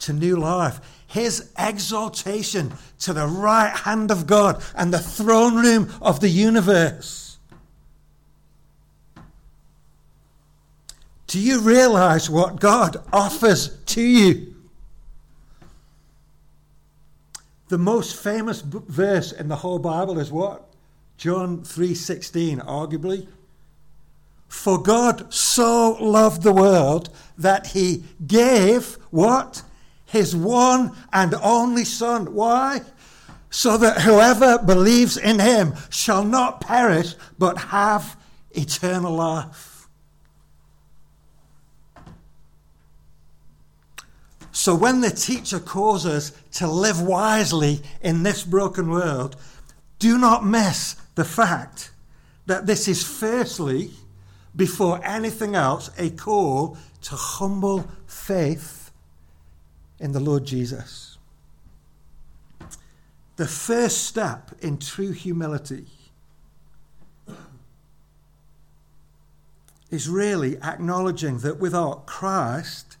to 0.00 0.12
new 0.12 0.36
life, 0.36 0.80
his 1.06 1.50
exaltation 1.58 2.72
to 2.98 3.12
the 3.12 3.26
right 3.26 3.74
hand 3.74 4.10
of 4.10 4.26
God 4.26 4.62
and 4.74 4.92
the 4.92 4.98
throne 4.98 5.56
room 5.56 5.92
of 6.00 6.20
the 6.20 6.28
universe 6.28 7.21
Do 11.32 11.40
you 11.40 11.60
realize 11.60 12.28
what 12.28 12.60
God 12.60 13.02
offers 13.10 13.78
to 13.86 14.02
you? 14.02 14.54
The 17.68 17.78
most 17.78 18.16
famous 18.16 18.60
verse 18.60 19.32
in 19.32 19.48
the 19.48 19.56
whole 19.56 19.78
Bible 19.78 20.18
is 20.18 20.30
what? 20.30 20.68
John 21.16 21.62
3:16, 21.62 22.60
arguably. 22.60 23.28
For 24.46 24.76
God 24.76 25.32
so 25.32 25.96
loved 26.02 26.42
the 26.42 26.52
world 26.52 27.08
that 27.38 27.68
he 27.68 28.04
gave 28.26 28.98
what? 29.08 29.62
His 30.04 30.36
one 30.36 30.92
and 31.14 31.34
only 31.36 31.86
Son. 31.86 32.34
Why? 32.34 32.82
So 33.48 33.78
that 33.78 34.02
whoever 34.02 34.58
believes 34.58 35.16
in 35.16 35.38
him 35.38 35.76
shall 35.88 36.24
not 36.24 36.60
perish 36.60 37.14
but 37.38 37.56
have 37.56 38.18
eternal 38.50 39.14
life. 39.14 39.71
So 44.52 44.74
when 44.74 45.00
the 45.00 45.10
teacher 45.10 45.58
calls 45.58 46.04
us 46.06 46.30
to 46.52 46.68
live 46.68 47.00
wisely 47.00 47.80
in 48.02 48.22
this 48.22 48.44
broken 48.44 48.90
world, 48.90 49.36
do 49.98 50.18
not 50.18 50.44
miss 50.44 50.94
the 51.14 51.24
fact 51.24 51.90
that 52.46 52.66
this 52.66 52.86
is 52.86 53.02
firstly 53.02 53.90
before 54.54 55.04
anything 55.04 55.54
else, 55.54 55.90
a 55.96 56.10
call 56.10 56.76
to 57.02 57.16
humble 57.16 57.88
faith 58.06 58.90
in 59.98 60.12
the 60.12 60.20
Lord 60.20 60.44
Jesus. 60.44 61.16
The 63.36 63.48
first 63.48 64.04
step 64.04 64.50
in 64.60 64.78
true 64.78 65.12
humility 65.12 65.86
is 69.90 70.08
really 70.08 70.60
acknowledging 70.62 71.38
that 71.38 71.58
without 71.58 72.06
Christ, 72.06 72.96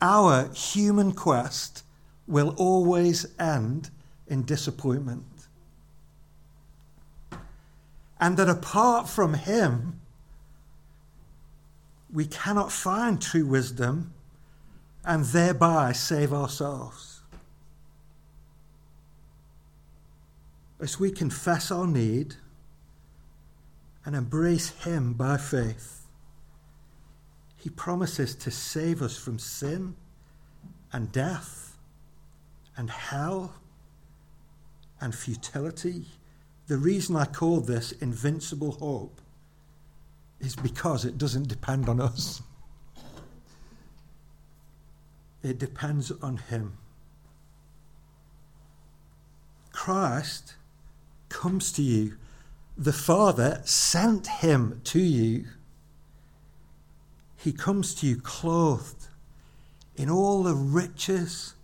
our 0.00 0.48
human 0.54 1.12
quest 1.12 1.84
will 2.26 2.54
always 2.56 3.26
end 3.38 3.90
in 4.26 4.44
disappointment. 4.44 5.24
And 8.20 8.36
that 8.36 8.48
apart 8.48 9.08
from 9.08 9.34
Him, 9.34 10.00
we 12.12 12.26
cannot 12.26 12.70
find 12.70 13.20
true 13.20 13.46
wisdom 13.46 14.12
and 15.04 15.24
thereby 15.24 15.92
save 15.92 16.32
ourselves. 16.32 17.20
As 20.80 20.98
we 20.98 21.10
confess 21.10 21.70
our 21.70 21.86
need 21.86 22.36
and 24.04 24.14
embrace 24.14 24.70
Him 24.84 25.14
by 25.14 25.36
faith, 25.36 25.99
He 27.60 27.68
promises 27.68 28.34
to 28.36 28.50
save 28.50 29.02
us 29.02 29.18
from 29.18 29.38
sin 29.38 29.94
and 30.94 31.12
death 31.12 31.76
and 32.74 32.88
hell 32.88 33.52
and 34.98 35.14
futility. 35.14 36.06
The 36.68 36.78
reason 36.78 37.16
I 37.16 37.26
call 37.26 37.60
this 37.60 37.92
invincible 37.92 38.72
hope 38.72 39.20
is 40.40 40.56
because 40.56 41.04
it 41.04 41.18
doesn't 41.18 41.48
depend 41.48 41.86
on 41.86 42.00
us. 42.00 42.40
It 45.42 45.58
depends 45.58 46.10
on 46.22 46.38
Him. 46.38 46.78
Christ 49.70 50.54
comes 51.28 51.72
to 51.72 51.82
you. 51.82 52.16
The 52.78 52.94
Father 52.94 53.60
sent 53.66 54.26
Him 54.26 54.80
to 54.84 54.98
you. 54.98 55.44
He 57.42 57.52
comes 57.52 57.94
to 57.96 58.06
you 58.06 58.16
clothed 58.20 59.06
in 59.96 60.10
all 60.10 60.42
the 60.42 60.54
riches 60.54 61.54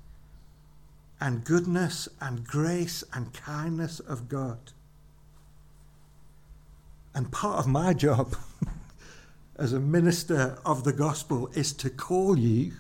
and 1.21 1.45
goodness 1.45 2.09
and 2.19 2.47
grace 2.47 3.05
and 3.13 3.33
kindness 3.35 4.01
of 4.01 4.27
God. 4.27 4.73
And 7.15 7.31
part 7.31 7.59
of 7.59 7.67
my 7.67 7.93
job 7.93 8.37
as 9.57 9.75
a 9.75 9.81
minister 9.81 10.59
of 10.65 10.85
the 10.85 10.95
gospel 10.95 11.49
is 11.55 11.75
to 11.75 11.91
call 11.91 12.39
you 12.39 12.73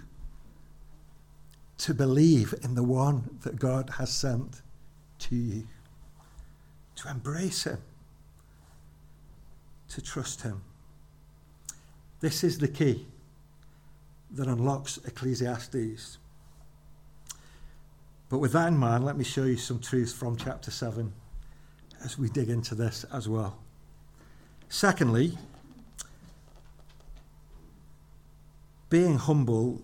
to 1.78 1.92
believe 1.92 2.54
in 2.62 2.76
the 2.76 2.82
one 2.82 3.38
that 3.42 3.56
God 3.56 3.90
has 3.98 4.10
sent 4.10 4.62
to 5.18 5.36
you, 5.36 5.66
to 6.96 7.10
embrace 7.10 7.64
him, 7.64 7.78
to 9.90 10.00
trust 10.00 10.40
him. 10.40 10.62
This 12.20 12.42
is 12.42 12.58
the 12.58 12.68
key 12.68 13.06
that 14.30 14.48
unlocks 14.48 14.98
Ecclesiastes. 15.04 16.18
But 18.28 18.38
with 18.38 18.52
that 18.52 18.68
in 18.68 18.76
mind, 18.76 19.04
let 19.04 19.16
me 19.16 19.24
show 19.24 19.44
you 19.44 19.56
some 19.56 19.78
truths 19.78 20.12
from 20.12 20.36
chapter 20.36 20.70
7 20.70 21.12
as 22.04 22.18
we 22.18 22.28
dig 22.28 22.48
into 22.48 22.74
this 22.74 23.04
as 23.12 23.28
well. 23.28 23.58
Secondly, 24.68 25.38
being 28.90 29.18
humble 29.18 29.82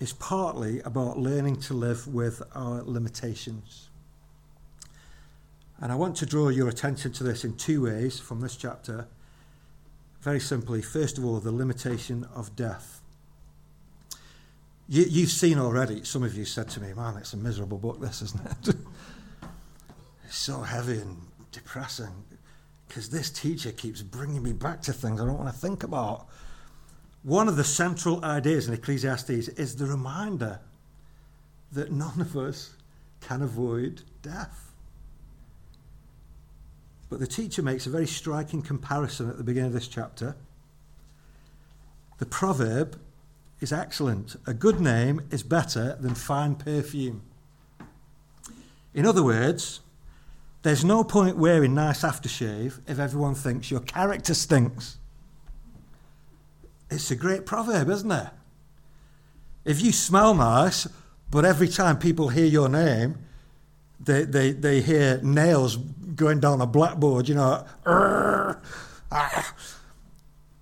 is 0.00 0.12
partly 0.12 0.80
about 0.80 1.18
learning 1.18 1.56
to 1.60 1.74
live 1.74 2.06
with 2.06 2.42
our 2.54 2.82
limitations. 2.82 3.88
And 5.78 5.92
I 5.92 5.94
want 5.94 6.16
to 6.16 6.26
draw 6.26 6.48
your 6.48 6.68
attention 6.68 7.12
to 7.12 7.24
this 7.24 7.44
in 7.44 7.56
two 7.56 7.84
ways 7.84 8.18
from 8.18 8.40
this 8.40 8.56
chapter. 8.56 9.06
Very 10.26 10.40
simply, 10.40 10.82
first 10.82 11.18
of 11.18 11.24
all, 11.24 11.38
the 11.38 11.52
limitation 11.52 12.26
of 12.34 12.56
death. 12.56 13.00
You, 14.88 15.20
have 15.20 15.30
seen 15.30 15.56
already, 15.56 16.02
some 16.02 16.24
of 16.24 16.36
you 16.36 16.44
said 16.44 16.68
to 16.70 16.80
me, 16.80 16.92
man, 16.94 17.16
it's 17.16 17.32
a 17.32 17.36
miserable 17.36 17.78
book, 17.78 18.00
this, 18.00 18.22
isn't 18.22 18.44
it? 18.44 18.74
it's 20.24 20.36
so 20.36 20.62
heavy 20.62 20.98
and 20.98 21.16
depressing 21.52 22.24
because 22.88 23.08
this 23.08 23.30
teacher 23.30 23.70
keeps 23.70 24.02
bringing 24.02 24.42
me 24.42 24.52
back 24.52 24.82
to 24.82 24.92
things 24.92 25.20
I 25.20 25.26
don't 25.26 25.38
want 25.38 25.54
to 25.54 25.60
think 25.60 25.84
about. 25.84 26.26
One 27.22 27.46
of 27.46 27.54
the 27.54 27.62
central 27.62 28.24
ideas 28.24 28.66
in 28.66 28.74
Ecclesiastes 28.74 29.30
is 29.30 29.76
the 29.76 29.86
reminder 29.86 30.58
that 31.70 31.92
none 31.92 32.20
of 32.20 32.36
us 32.36 32.74
can 33.20 33.42
avoid 33.42 34.02
death. 34.22 34.65
But 37.08 37.20
the 37.20 37.26
teacher 37.26 37.62
makes 37.62 37.86
a 37.86 37.90
very 37.90 38.06
striking 38.06 38.62
comparison 38.62 39.30
at 39.30 39.38
the 39.38 39.44
beginning 39.44 39.68
of 39.68 39.72
this 39.74 39.88
chapter. 39.88 40.36
The 42.18 42.26
proverb 42.26 42.98
is 43.60 43.72
excellent. 43.72 44.36
A 44.46 44.54
good 44.54 44.80
name 44.80 45.20
is 45.30 45.42
better 45.42 45.96
than 46.00 46.14
fine 46.14 46.56
perfume. 46.56 47.22
In 48.94 49.06
other 49.06 49.22
words, 49.22 49.80
there's 50.62 50.84
no 50.84 51.04
point 51.04 51.36
wearing 51.36 51.74
nice 51.74 52.02
aftershave 52.02 52.80
if 52.88 52.98
everyone 52.98 53.34
thinks 53.34 53.70
your 53.70 53.80
character 53.80 54.34
stinks. 54.34 54.98
It's 56.90 57.10
a 57.10 57.16
great 57.16 57.46
proverb, 57.46 57.88
isn't 57.88 58.10
it? 58.10 58.28
If 59.64 59.82
you 59.82 59.92
smell 59.92 60.34
nice, 60.34 60.88
but 61.30 61.44
every 61.44 61.68
time 61.68 61.98
people 61.98 62.28
hear 62.28 62.46
your 62.46 62.68
name, 62.68 63.18
they, 64.00 64.24
they, 64.24 64.52
they 64.52 64.80
hear 64.80 65.20
nails 65.22 65.76
going 65.76 66.40
down 66.40 66.60
a 66.60 66.66
blackboard, 66.66 67.28
you 67.28 67.34
know, 67.34 67.66
ah. 67.86 69.54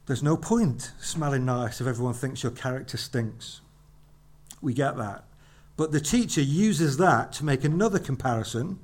there's 0.06 0.22
no 0.22 0.36
point 0.36 0.92
smelling 1.00 1.44
nice 1.44 1.80
if 1.80 1.86
everyone 1.86 2.14
thinks 2.14 2.42
your 2.42 2.52
character 2.52 2.96
stinks. 2.96 3.60
We 4.60 4.74
get 4.74 4.96
that. 4.96 5.24
But 5.76 5.92
the 5.92 6.00
teacher 6.00 6.40
uses 6.40 6.96
that 6.98 7.32
to 7.34 7.44
make 7.44 7.64
another 7.64 7.98
comparison 7.98 8.78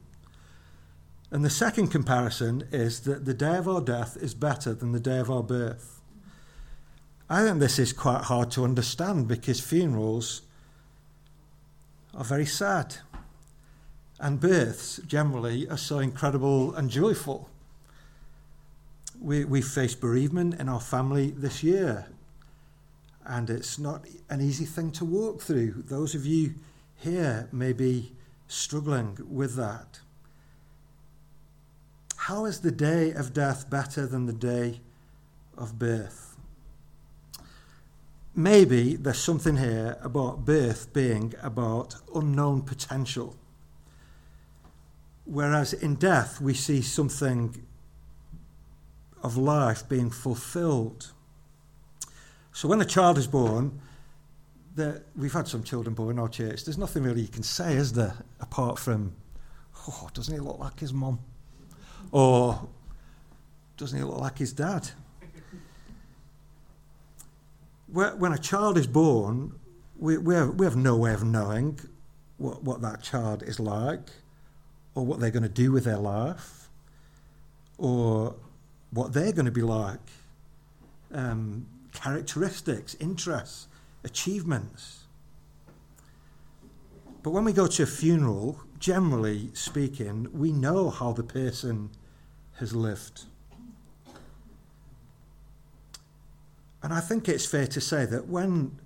and 1.31 1.45
the 1.45 1.51
second 1.51 1.89
comparison 1.89 2.65
is 2.73 3.01
that 3.01 3.25
the 3.25 3.35
day 3.35 3.57
of 3.57 3.69
our 3.69 3.81
death 3.81 4.17
is 4.21 4.35
better 4.35 4.75
than 4.75 4.93
the 4.93 5.01
day 5.01 5.19
of 5.19 5.31
our 5.31 5.43
birth. 5.43 6.01
I 7.29 7.45
think 7.45 7.61
this 7.61 7.79
is 7.79 7.93
quite 7.93 8.23
hard 8.23 8.51
to 8.53 8.65
understand 8.65 9.29
because 9.29 9.61
funerals 9.61 10.43
are 12.13 12.25
very 12.25 12.47
sad. 12.47 12.97
And 14.21 14.39
births 14.39 15.01
generally 15.07 15.67
are 15.69 15.79
so 15.79 15.99
incredible 15.99 16.75
and 16.75 16.91
joyful. 16.91 17.49
We, 19.19 19.47
we 19.47 19.63
faced 19.63 20.01
bereavement 20.01 20.61
in 20.61 20.69
our 20.69 20.81
family 20.81 21.31
this 21.31 21.63
year, 21.63 22.07
and 23.27 23.49
it's 23.49 23.79
not 23.79 24.05
an 24.29 24.43
easy 24.43 24.67
thing 24.67 24.93
to 24.93 25.07
walk 25.07 25.41
through. 25.41 25.85
Those 25.87 26.15
of 26.15 26.27
you 26.27 26.55
here 26.97 27.49
may 27.51 27.73
be 27.73 28.13
struggling 28.47 29.17
with 29.27 29.57
that. 29.57 30.01
How 32.17 32.45
is 32.45 32.61
the 32.61 32.71
day 32.71 33.13
of 33.13 33.33
death 33.33 33.71
better 33.71 34.07
than 34.07 34.27
the 34.27 34.35
day 34.35 34.81
of 35.57 35.79
birth? 35.79 36.37
Maybe 38.35 38.97
there's 38.97 39.19
something 39.19 39.57
here 39.57 39.97
about 40.03 40.45
birth 40.45 40.93
being 40.93 41.35
about 41.43 41.97
unknown 42.15 42.63
potential. 42.63 43.37
Whereas 45.31 45.73
in 45.73 45.95
death, 45.95 46.41
we 46.41 46.55
see 46.55 46.83
something 46.83 47.65
of 49.23 49.37
life 49.37 49.89
being 49.89 50.11
fulfilled. 50.11 51.13
So 52.53 52.67
when 52.67 52.81
a 52.81 52.85
child 52.85 53.17
is 53.17 53.29
born, 53.29 53.81
the, 54.75 55.05
we've 55.15 55.33
had 55.33 55.47
some 55.47 55.63
children 55.63 55.95
born 55.95 56.17
in 56.17 56.19
our 56.19 56.29
church. 56.29 56.65
There's 56.65 56.79
nothing 56.79 57.05
really 57.05 57.21
you 57.21 57.29
can 57.29 57.45
say, 57.45 57.75
is 57.75 57.93
there, 57.93 58.17
apart 58.41 58.81
from, 58.81 59.15
oh, 59.87 60.09
doesn't 60.15 60.35
he 60.35 60.41
look 60.41 60.59
like 60.59 60.81
his 60.81 60.93
mum? 60.93 61.21
Or 62.11 62.69
doesn't 63.77 63.97
he 63.97 64.03
look 64.03 64.19
like 64.19 64.39
his 64.39 64.53
dad? 64.53 64.91
When 67.87 68.33
a 68.33 68.39
child 68.39 68.79
is 68.79 68.89
born, 68.89 69.53
we, 69.97 70.19
we, 70.19 70.35
have, 70.35 70.55
we 70.57 70.67
have 70.67 70.77
no 70.77 70.97
way 70.97 71.13
of 71.13 71.23
knowing 71.23 71.79
what, 72.37 72.65
what 72.65 72.83
that 72.83 73.01
child 73.03 73.45
is 73.45 73.61
like, 73.61 74.11
or 75.01 75.07
what 75.07 75.19
they're 75.19 75.31
going 75.31 75.43
to 75.43 75.49
do 75.49 75.73
with 75.73 75.85
their 75.85 75.97
life, 75.97 76.69
or 77.79 78.37
what 78.91 79.15
they're 79.15 79.33
going 79.33 79.47
to 79.47 79.51
be 79.51 79.63
like. 79.63 79.99
Um, 81.11 81.67
characteristics, 81.95 82.95
interests, 83.01 83.67
achievements. 84.05 85.05
But 87.23 87.31
when 87.31 87.45
we 87.45 87.55
go 87.55 87.67
to 87.67 87.83
a 87.83 87.87
funeral, 87.87 88.61
generally 88.79 89.51
speaking, 89.55 90.29
we 90.35 90.53
know 90.53 90.91
how 90.91 91.13
the 91.13 91.23
person 91.23 91.89
has 92.59 92.75
lived. 92.75 93.23
And 96.83 96.93
I 96.93 97.01
think 97.01 97.27
it's 97.27 97.47
fair 97.47 97.67
to 97.69 97.81
say 97.81 98.05
that 98.05 98.29
when, 98.29 98.79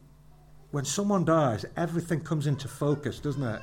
when 0.71 0.85
someone 0.85 1.25
dies, 1.25 1.65
everything 1.77 2.21
comes 2.21 2.47
into 2.47 2.69
focus, 2.69 3.19
doesn't 3.19 3.43
it? 3.43 3.63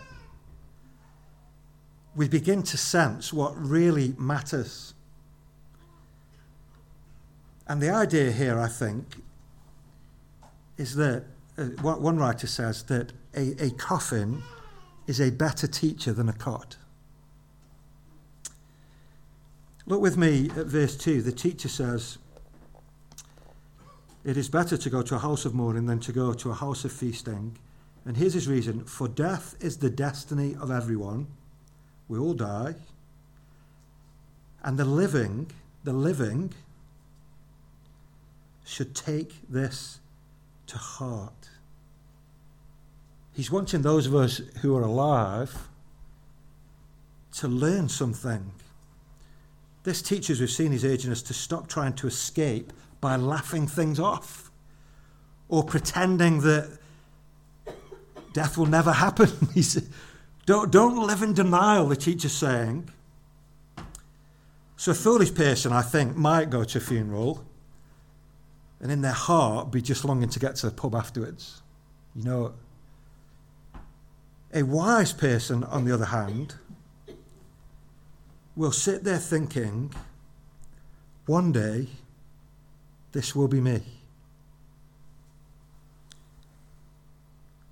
We 2.15 2.27
begin 2.27 2.63
to 2.63 2.77
sense 2.77 3.31
what 3.31 3.53
really 3.57 4.13
matters. 4.17 4.93
And 7.67 7.81
the 7.81 7.89
idea 7.89 8.31
here, 8.31 8.59
I 8.59 8.67
think, 8.67 9.23
is 10.77 10.95
that 10.95 11.23
uh, 11.57 11.65
one 11.81 12.17
writer 12.17 12.47
says 12.47 12.83
that 12.83 13.13
a, 13.35 13.63
a 13.63 13.71
coffin 13.71 14.43
is 15.07 15.21
a 15.21 15.31
better 15.31 15.67
teacher 15.67 16.11
than 16.11 16.27
a 16.27 16.33
cot. 16.33 16.77
Look 19.85 20.01
with 20.01 20.17
me 20.17 20.49
at 20.55 20.67
verse 20.67 20.95
2. 20.95 21.21
The 21.21 21.31
teacher 21.31 21.67
says, 21.67 22.17
It 24.23 24.37
is 24.37 24.49
better 24.49 24.77
to 24.77 24.89
go 24.89 25.01
to 25.01 25.15
a 25.15 25.19
house 25.19 25.45
of 25.45 25.53
mourning 25.53 25.85
than 25.85 25.99
to 26.01 26.11
go 26.11 26.33
to 26.33 26.51
a 26.51 26.53
house 26.53 26.85
of 26.85 26.91
feasting. 26.91 27.57
And 28.05 28.17
here's 28.17 28.33
his 28.33 28.47
reason 28.47 28.85
For 28.85 29.07
death 29.07 29.55
is 29.59 29.77
the 29.77 29.89
destiny 29.89 30.55
of 30.59 30.71
everyone. 30.71 31.27
We 32.11 32.19
all 32.19 32.33
die. 32.33 32.75
And 34.63 34.77
the 34.77 34.83
living, 34.83 35.49
the 35.85 35.93
living, 35.93 36.53
should 38.65 38.93
take 38.93 39.33
this 39.49 39.99
to 40.67 40.77
heart. 40.77 41.47
He's 43.31 43.49
wanting 43.49 43.81
those 43.81 44.07
of 44.07 44.15
us 44.15 44.41
who 44.61 44.75
are 44.75 44.81
alive 44.81 45.69
to 47.35 47.47
learn 47.47 47.87
something. 47.87 48.51
This 49.83 50.01
teaches, 50.01 50.41
we've 50.41 50.51
seen, 50.51 50.73
is 50.73 50.83
urging 50.83 51.13
us 51.13 51.21
to 51.21 51.33
stop 51.33 51.69
trying 51.69 51.93
to 51.93 52.07
escape 52.07 52.73
by 52.99 53.15
laughing 53.15 53.67
things 53.67 54.01
off 54.01 54.51
or 55.47 55.63
pretending 55.63 56.41
that 56.41 56.77
death 58.33 58.57
will 58.57 58.65
never 58.65 58.91
happen. 58.91 59.29
He's, 59.53 59.81
don't, 60.51 60.69
don't 60.69 61.07
live 61.07 61.21
in 61.21 61.33
denial, 61.33 61.87
the 61.87 61.95
teacher's 61.95 62.33
saying. 62.33 62.89
So 64.75 64.91
a 64.91 64.95
foolish 64.95 65.33
person, 65.33 65.71
I 65.71 65.81
think, 65.81 66.17
might 66.17 66.49
go 66.49 66.65
to 66.65 66.77
a 66.77 66.81
funeral 66.81 67.45
and 68.81 68.91
in 68.91 68.99
their 69.01 69.13
heart 69.13 69.71
be 69.71 69.81
just 69.81 70.03
longing 70.03 70.27
to 70.27 70.39
get 70.39 70.57
to 70.57 70.65
the 70.65 70.73
pub 70.73 70.93
afterwards. 70.93 71.61
You 72.13 72.25
know, 72.25 72.53
a 74.53 74.63
wise 74.63 75.13
person, 75.13 75.63
on 75.63 75.85
the 75.85 75.93
other 75.93 76.07
hand, 76.07 76.55
will 78.57 78.73
sit 78.73 79.05
there 79.05 79.19
thinking, 79.19 79.93
one 81.27 81.53
day 81.53 81.87
this 83.13 83.33
will 83.33 83.47
be 83.47 83.61
me. 83.61 83.83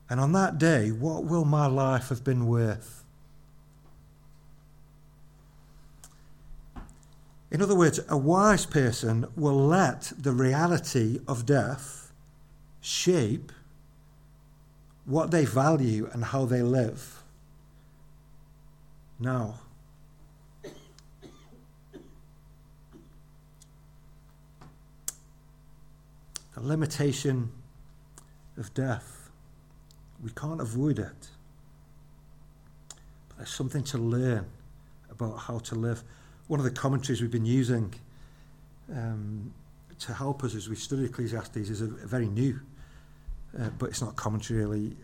And 0.09 0.19
on 0.19 0.31
that 0.31 0.57
day, 0.57 0.89
what 0.89 1.23
will 1.23 1.45
my 1.45 1.67
life 1.67 2.09
have 2.09 2.23
been 2.23 2.47
worth? 2.47 3.03
In 7.51 7.61
other 7.61 7.75
words, 7.75 7.99
a 8.07 8.17
wise 8.17 8.65
person 8.65 9.27
will 9.35 9.57
let 9.67 10.13
the 10.17 10.31
reality 10.31 11.19
of 11.27 11.45
death 11.45 12.11
shape 12.81 13.51
what 15.05 15.31
they 15.31 15.45
value 15.45 16.09
and 16.13 16.25
how 16.25 16.45
they 16.45 16.61
live. 16.61 17.23
Now, 19.19 19.55
the 26.53 26.61
limitation 26.61 27.51
of 28.55 28.73
death, 28.73 29.18
we 30.23 30.31
can't 30.31 30.61
avoid 30.61 30.99
it. 30.99 31.27
But 33.29 33.37
there's 33.37 33.53
something 33.53 33.83
to 33.85 33.97
learn 33.97 34.45
about 35.09 35.37
how 35.37 35.59
to 35.59 35.75
live. 35.75 36.03
One 36.47 36.59
of 36.59 36.63
the 36.63 36.71
commentaries 36.71 37.21
we've 37.21 37.31
been 37.31 37.45
using 37.45 37.93
um, 38.91 39.53
to 39.99 40.13
help 40.13 40.43
us 40.43 40.55
as 40.55 40.69
we 40.69 40.75
study 40.75 41.05
Ecclesiastes 41.05 41.57
is 41.57 41.81
a, 41.81 41.85
a 41.85 42.07
very 42.07 42.27
new 42.27 42.59
uh, 43.57 43.69
but 43.77 43.89
it's 43.89 44.01
not 44.01 44.15
commentary 44.15 44.59
really, 44.59 44.95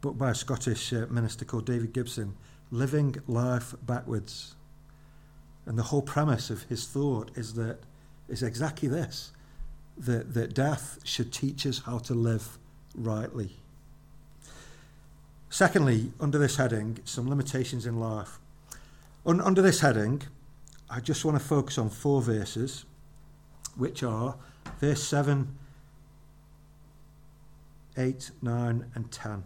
book 0.00 0.18
by 0.18 0.30
a 0.30 0.34
Scottish 0.34 0.92
uh, 0.92 1.06
minister 1.08 1.44
called 1.44 1.64
David 1.64 1.92
Gibson, 1.92 2.34
Living 2.70 3.16
Life 3.26 3.74
Backwards. 3.86 4.54
And 5.64 5.78
the 5.78 5.84
whole 5.84 6.02
premise 6.02 6.50
of 6.50 6.64
his 6.64 6.86
thought 6.86 7.30
is 7.34 7.54
that 7.54 7.78
is 8.28 8.42
exactly 8.42 8.88
this 8.88 9.32
that, 9.98 10.34
that 10.34 10.52
death 10.52 10.98
should 11.04 11.32
teach 11.32 11.66
us 11.66 11.82
how 11.86 11.98
to 11.98 12.12
live 12.12 12.58
rightly. 12.94 13.56
Secondly, 15.48 16.12
under 16.20 16.38
this 16.38 16.56
heading, 16.56 16.98
some 17.04 17.28
limitations 17.28 17.86
in 17.86 17.98
life. 17.98 18.38
Un- 19.24 19.40
under 19.40 19.62
this 19.62 19.80
heading, 19.80 20.22
I 20.90 21.00
just 21.00 21.24
want 21.24 21.38
to 21.38 21.44
focus 21.44 21.78
on 21.78 21.90
four 21.90 22.22
verses, 22.22 22.84
which 23.76 24.02
are 24.02 24.36
verse 24.80 25.02
7 25.02 25.56
8, 27.98 28.30
9, 28.42 28.86
and 28.94 29.10
10. 29.10 29.44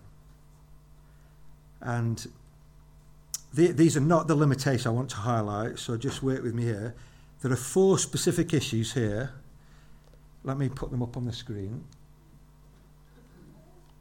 And 1.81 2.27
the, 3.55 3.69
these 3.69 3.97
are 3.97 4.01
not 4.01 4.27
the 4.27 4.35
limitations 4.35 4.87
I 4.87 4.91
want 4.91 5.09
to 5.11 5.17
highlight, 5.17 5.79
so 5.79 5.97
just 5.97 6.23
wait 6.23 6.43
with 6.43 6.55
me 6.55 6.65
here. 6.65 6.97
There 7.43 7.53
are 7.53 7.57
four 7.57 7.97
specific 7.97 8.53
issues 8.53 8.93
here. 8.93 9.33
Let 10.43 10.59
me 10.59 10.69
put 10.69 10.91
them 10.91 11.03
up 11.03 11.17
on 11.17 11.27
the 11.27 11.33
screen 11.33 11.85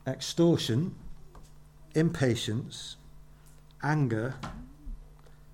extortion, 0.09 0.95
impatience, 1.95 2.97
anger, 3.83 4.35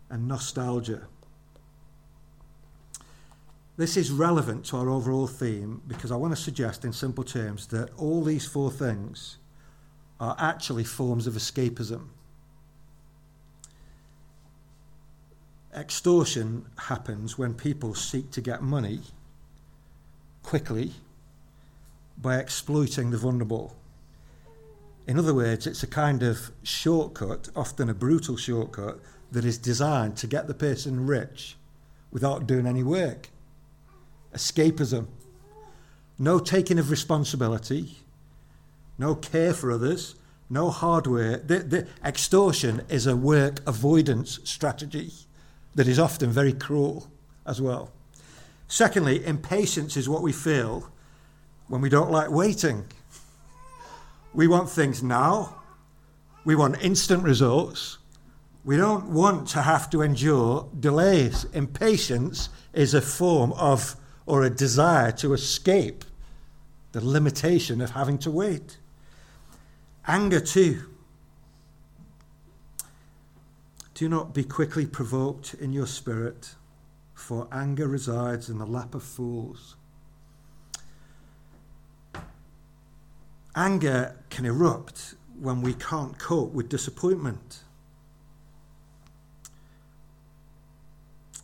and 0.10 0.28
nostalgia. 0.28 1.08
This 3.78 3.98
is 3.98 4.10
relevant 4.10 4.66
to 4.68 4.78
our 4.78 4.90
overall 4.90 5.28
theme 5.28 5.82
because 5.88 6.12
I 6.12 6.16
want 6.16 6.36
to 6.36 6.42
suggest, 6.42 6.86
in 6.86 6.94
simple 6.94 7.24
terms, 7.24 7.68
that 7.68 7.90
all 7.98 8.24
these 8.24 8.48
four 8.48 8.72
things 8.72 9.38
are 10.20 10.36
actually 10.40 10.86
forms 10.86 11.28
of 11.28 11.34
escapism. 11.34 12.08
Extortion 15.76 16.68
happens 16.78 17.38
when 17.38 17.54
people 17.54 17.94
seek 17.96 18.32
to 18.32 18.40
get 18.40 18.62
money 18.62 19.02
quickly 20.42 20.94
by 22.18 22.38
exploiting 22.38 23.12
the 23.12 23.18
vulnerable. 23.18 23.76
In 25.08 25.20
other 25.20 25.34
words, 25.34 25.68
it's 25.68 25.84
a 25.84 25.88
kind 25.88 26.24
of 26.24 26.52
shortcut, 26.64 27.50
often 27.56 27.90
a 27.90 27.94
brutal 27.94 28.38
shortcut, 28.38 29.00
that 29.32 29.46
is 29.46 29.58
designed 29.58 30.18
to 30.18 30.28
get 30.28 30.48
the 30.48 30.54
person 30.54 31.06
rich 31.06 31.58
without 32.12 32.48
doing 32.48 32.66
any 32.66 32.84
work 32.84 33.30
escapism, 34.36 35.08
no 36.20 36.40
taking 36.40 36.78
of 36.78 36.92
responsibility, 36.92 37.98
no 38.98 39.16
care 39.16 39.54
for 39.54 39.72
others, 39.72 40.16
no 40.50 40.70
hardware. 40.70 41.38
The, 41.38 41.60
the 41.60 41.88
extortion 42.04 42.82
is 42.90 43.08
a 43.08 43.16
work 43.16 43.62
avoidance 43.66 44.40
strategy 44.44 45.12
that 45.74 45.88
is 45.88 46.00
often 46.00 46.32
very 46.32 46.54
cruel 46.54 47.08
as 47.46 47.62
well. 47.62 47.92
Secondly, 48.68 49.26
impatience 49.26 49.96
is 49.96 50.10
what 50.10 50.22
we 50.22 50.32
feel 50.32 50.90
when 51.68 51.82
we 51.82 51.90
don't 51.90 52.12
like 52.12 52.30
waiting. 52.30 52.86
We 54.36 54.48
want 54.48 54.70
things 54.70 55.02
now. 55.02 55.64
We 56.44 56.56
want 56.56 56.84
instant 56.84 57.24
results. 57.24 58.00
We 58.66 58.76
don't 58.76 59.06
want 59.06 59.48
to 59.50 59.62
have 59.62 59.90
to 59.92 60.02
endure 60.02 60.68
delays. 60.78 61.46
Impatience 61.54 62.50
is 62.74 62.94
a 62.94 63.02
form 63.02 63.54
of 63.54 63.96
or 64.26 64.44
a 64.44 64.50
desire 64.50 65.14
to 65.14 65.34
escape 65.34 66.04
the 66.92 67.00
limitation 67.00 67.80
of 67.80 67.92
having 67.92 68.18
to 68.20 68.32
wait. 68.32 68.78
Anger, 70.06 70.42
too. 70.42 70.82
Do 73.94 74.10
not 74.10 74.34
be 74.34 74.44
quickly 74.44 74.86
provoked 74.86 75.54
in 75.54 75.72
your 75.72 75.88
spirit, 75.88 76.56
for 77.14 77.48
anger 77.54 77.88
resides 77.88 78.50
in 78.50 78.58
the 78.58 78.66
lap 78.66 78.96
of 78.96 79.04
fools. 79.04 79.78
Anger 83.56 84.18
can 84.30 84.46
erupt 84.46 85.16
when 85.40 85.62
we 85.62 85.74
can't 85.74 86.20
cope 86.20 86.52
with 86.52 86.68
disappointment. 86.68 87.62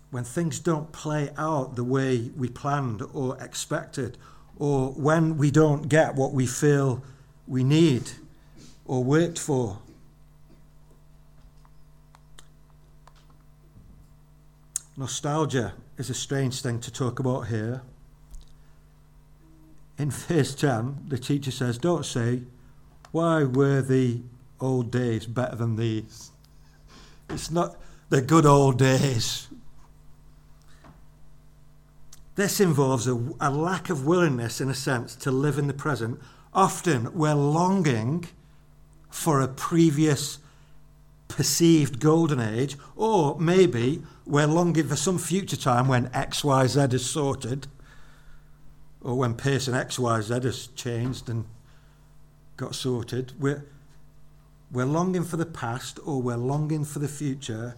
When 0.10 0.26
things 0.26 0.60
don't 0.60 0.91
play 0.91 1.30
out 1.38 1.78
the 1.78 1.86
way 1.86 2.32
we 2.36 2.50
planned 2.50 3.02
or 3.13 3.41
expected, 3.41 4.17
or 4.58 4.89
when 4.89 5.38
we 5.38 5.52
don't 5.52 5.88
get 5.88 6.15
what 6.15 6.34
we 6.34 6.45
feel 6.45 7.02
we 7.47 7.63
need 7.63 8.12
or 8.86 9.04
worked 9.04 9.39
for. 9.39 9.80
Nostalgia 14.97 15.74
is 15.97 16.10
a 16.10 16.13
strange 16.13 16.62
thing 16.62 16.80
to 16.82 16.91
talk 16.91 17.19
about 17.19 17.47
here. 17.47 17.82
In 20.01 20.09
verse 20.09 20.55
10, 20.55 21.05
the 21.09 21.19
teacher 21.19 21.51
says, 21.51 21.77
Don't 21.77 22.03
say, 22.03 22.41
Why 23.11 23.43
were 23.43 23.83
the 23.83 24.21
old 24.59 24.89
days 24.89 25.27
better 25.27 25.55
than 25.55 25.75
these? 25.75 26.31
It's 27.29 27.51
not 27.51 27.75
the 28.09 28.19
good 28.19 28.47
old 28.47 28.79
days. 28.79 29.47
This 32.33 32.59
involves 32.59 33.07
a, 33.07 33.13
a, 33.39 33.51
lack 33.51 33.91
of 33.91 34.07
willingness, 34.07 34.59
in 34.59 34.71
a 34.71 34.73
sense, 34.73 35.15
to 35.17 35.29
live 35.29 35.59
in 35.59 35.67
the 35.67 35.73
present. 35.73 36.19
Often 36.51 37.13
we're 37.13 37.35
longing 37.35 38.27
for 39.11 39.39
a 39.39 39.47
previous 39.47 40.39
perceived 41.27 41.99
golden 41.99 42.39
age, 42.39 42.75
or 42.95 43.39
maybe 43.39 44.01
we're 44.25 44.47
longing 44.47 44.87
for 44.87 44.95
some 44.95 45.19
future 45.19 45.57
time 45.57 45.87
when 45.87 46.09
XYZ 46.09 46.91
is 46.91 47.07
sorted, 47.07 47.67
or 49.03 49.17
when 49.17 49.33
person 49.35 49.73
XYZ 49.73 50.43
has 50.43 50.67
changed 50.67 51.29
and 51.29 51.45
got 52.57 52.75
sorted. 52.75 53.33
We're, 53.39 53.65
we're 54.71 54.85
longing 54.85 55.23
for 55.23 55.37
the 55.37 55.45
past 55.45 55.99
or 56.05 56.21
we're 56.21 56.37
longing 56.37 56.85
for 56.85 56.99
the 56.99 57.07
future. 57.07 57.75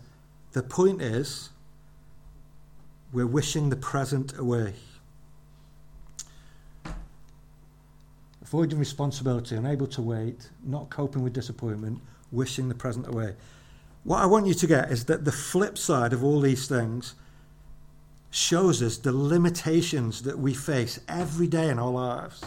The 0.51 0.63
point 0.63 1.01
is, 1.01 1.49
we're 3.11 3.27
wishing 3.27 3.69
the 3.69 3.75
present 3.75 4.37
away. 4.37 4.73
Avoiding 8.41 8.77
responsibility, 8.77 9.55
unable 9.55 9.87
to 9.87 10.01
wait, 10.01 10.49
not 10.63 10.89
coping 10.89 11.23
with 11.23 11.33
disappointment, 11.33 12.01
wishing 12.31 12.69
the 12.69 12.75
present 12.75 13.07
away. 13.07 13.35
What 14.03 14.21
I 14.21 14.25
want 14.25 14.47
you 14.47 14.53
to 14.53 14.67
get 14.67 14.91
is 14.91 15.05
that 15.05 15.23
the 15.23 15.31
flip 15.31 15.77
side 15.77 16.11
of 16.11 16.23
all 16.23 16.41
these 16.41 16.67
things 16.67 17.15
shows 18.33 18.81
us 18.81 18.97
the 18.97 19.11
limitations 19.11 20.23
that 20.23 20.39
we 20.39 20.55
face 20.55 20.99
every 21.07 21.45
day 21.45 21.69
in 21.69 21.77
our 21.77 21.91
lives. 21.91 22.43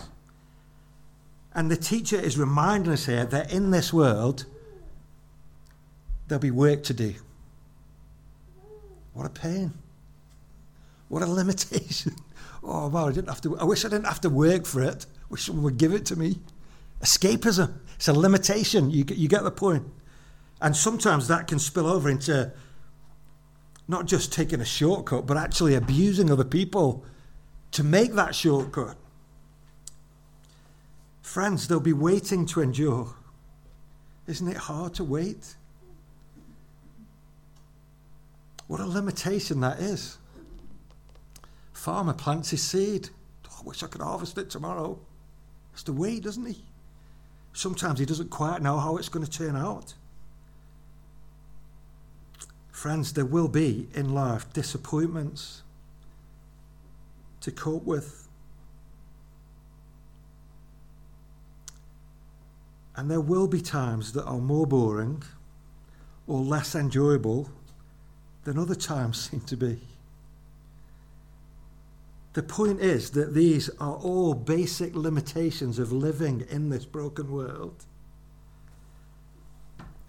And 1.55 1.71
the 1.71 1.77
teacher 1.77 2.19
is 2.19 2.37
reminding 2.37 2.93
us 2.93 3.07
here 3.07 3.25
that 3.27 3.53
in 3.53 3.71
this 3.71 3.93
world, 3.93 4.47
there'll 6.27 6.43
be 6.43 6.51
work 6.51 6.83
to 6.85 6.93
do. 6.93 7.15
What 9.13 9.27
a 9.27 9.31
pain. 9.31 9.75
What 11.09 11.23
a 11.23 11.27
limitation. 11.41 12.17
Oh, 12.65 12.89
wow, 12.89 13.07
I 13.07 13.13
didn't 13.13 13.29
have 13.29 13.41
to 13.43 13.57
I 13.57 13.63
wish 13.63 13.85
I 13.85 13.89
didn't 13.89 14.07
have 14.07 14.21
to 14.23 14.29
work 14.29 14.67
for 14.67 14.83
it. 14.83 15.07
I 15.07 15.27
wish 15.29 15.45
someone 15.45 15.63
would 15.63 15.79
give 15.79 15.93
it 15.93 16.05
to 16.07 16.17
me. 16.17 16.41
Escapism. 17.01 17.73
It's 17.95 18.09
a 18.09 18.13
limitation. 18.13 18.91
You 18.91 19.05
you 19.09 19.29
get 19.29 19.45
the 19.45 19.53
point. 19.53 19.85
And 20.61 20.75
sometimes 20.77 21.29
that 21.29 21.47
can 21.47 21.61
spill 21.61 21.87
over 21.87 22.11
into 22.11 22.53
not 23.89 24.07
just 24.07 24.33
taking 24.33 24.61
a 24.61 24.65
shortcut, 24.65 25.27
but 25.27 25.37
actually 25.37 25.75
abusing 25.75 26.31
other 26.31 26.45
people 26.45 27.05
to 27.73 27.85
make 27.85 28.13
that 28.15 28.35
shortcut. 28.35 28.97
Friends, 31.23 31.69
they'll 31.69 31.81
be 31.81 31.93
waiting 31.93 32.47
to 32.47 32.61
endure. 32.61 33.15
Isn't 34.27 34.49
it 34.49 34.57
hard 34.57 34.95
to 34.95 35.05
wait? 35.05 35.55
What 38.67 38.81
a 38.81 38.87
limitation 38.87 39.61
that 39.61 39.79
is. 39.79 40.19
Farmer 41.73 42.15
plants 42.15 42.51
his 42.51 42.63
seed. 42.63 43.11
Oh, 43.49 43.59
I 43.61 43.69
wish 43.69 43.83
I 43.83 43.87
could 43.87 44.01
harvest 44.01 44.39
it 44.39 44.51
tomorrow. 44.51 44.99
Has 45.73 45.85
to 45.85 45.93
wait, 45.93 46.25
doesn't 46.25 46.47
he? 46.47 46.65
Sometimes 47.53 47.99
he 48.01 48.07
doesn't 48.07 48.31
quite 48.31 48.63
know 48.63 48.79
how 48.79 48.97
it's 48.97 49.09
going 49.09 49.25
to 49.25 49.31
turn 49.31 49.55
out. 49.55 49.95
Friends, 52.77 53.15
there 53.15 53.25
will 53.25 53.49
be 53.49 53.89
in 53.95 54.13
life 54.13 54.53
disappointments 54.53 55.63
to 57.41 57.51
cope 57.51 57.85
with. 57.85 58.29
And 62.95 63.11
there 63.11 63.23
will 63.23 63.49
be 63.49 63.63
times 63.63 64.13
that 64.13 64.27
are 64.27 64.37
more 64.37 64.67
boring 64.67 65.23
or 66.27 66.41
less 66.41 66.75
enjoyable 66.75 67.49
than 68.45 68.59
other 68.59 68.75
times 68.75 69.19
seem 69.31 69.41
to 69.41 69.57
be. 69.57 69.81
The 72.35 72.43
point 72.43 72.83
is 72.83 73.13
that 73.13 73.33
these 73.33 73.71
are 73.81 73.95
all 73.95 74.35
basic 74.35 74.95
limitations 74.95 75.79
of 75.79 75.93
living 75.93 76.47
in 76.51 76.69
this 76.69 76.85
broken 76.85 77.33
world. 77.33 77.87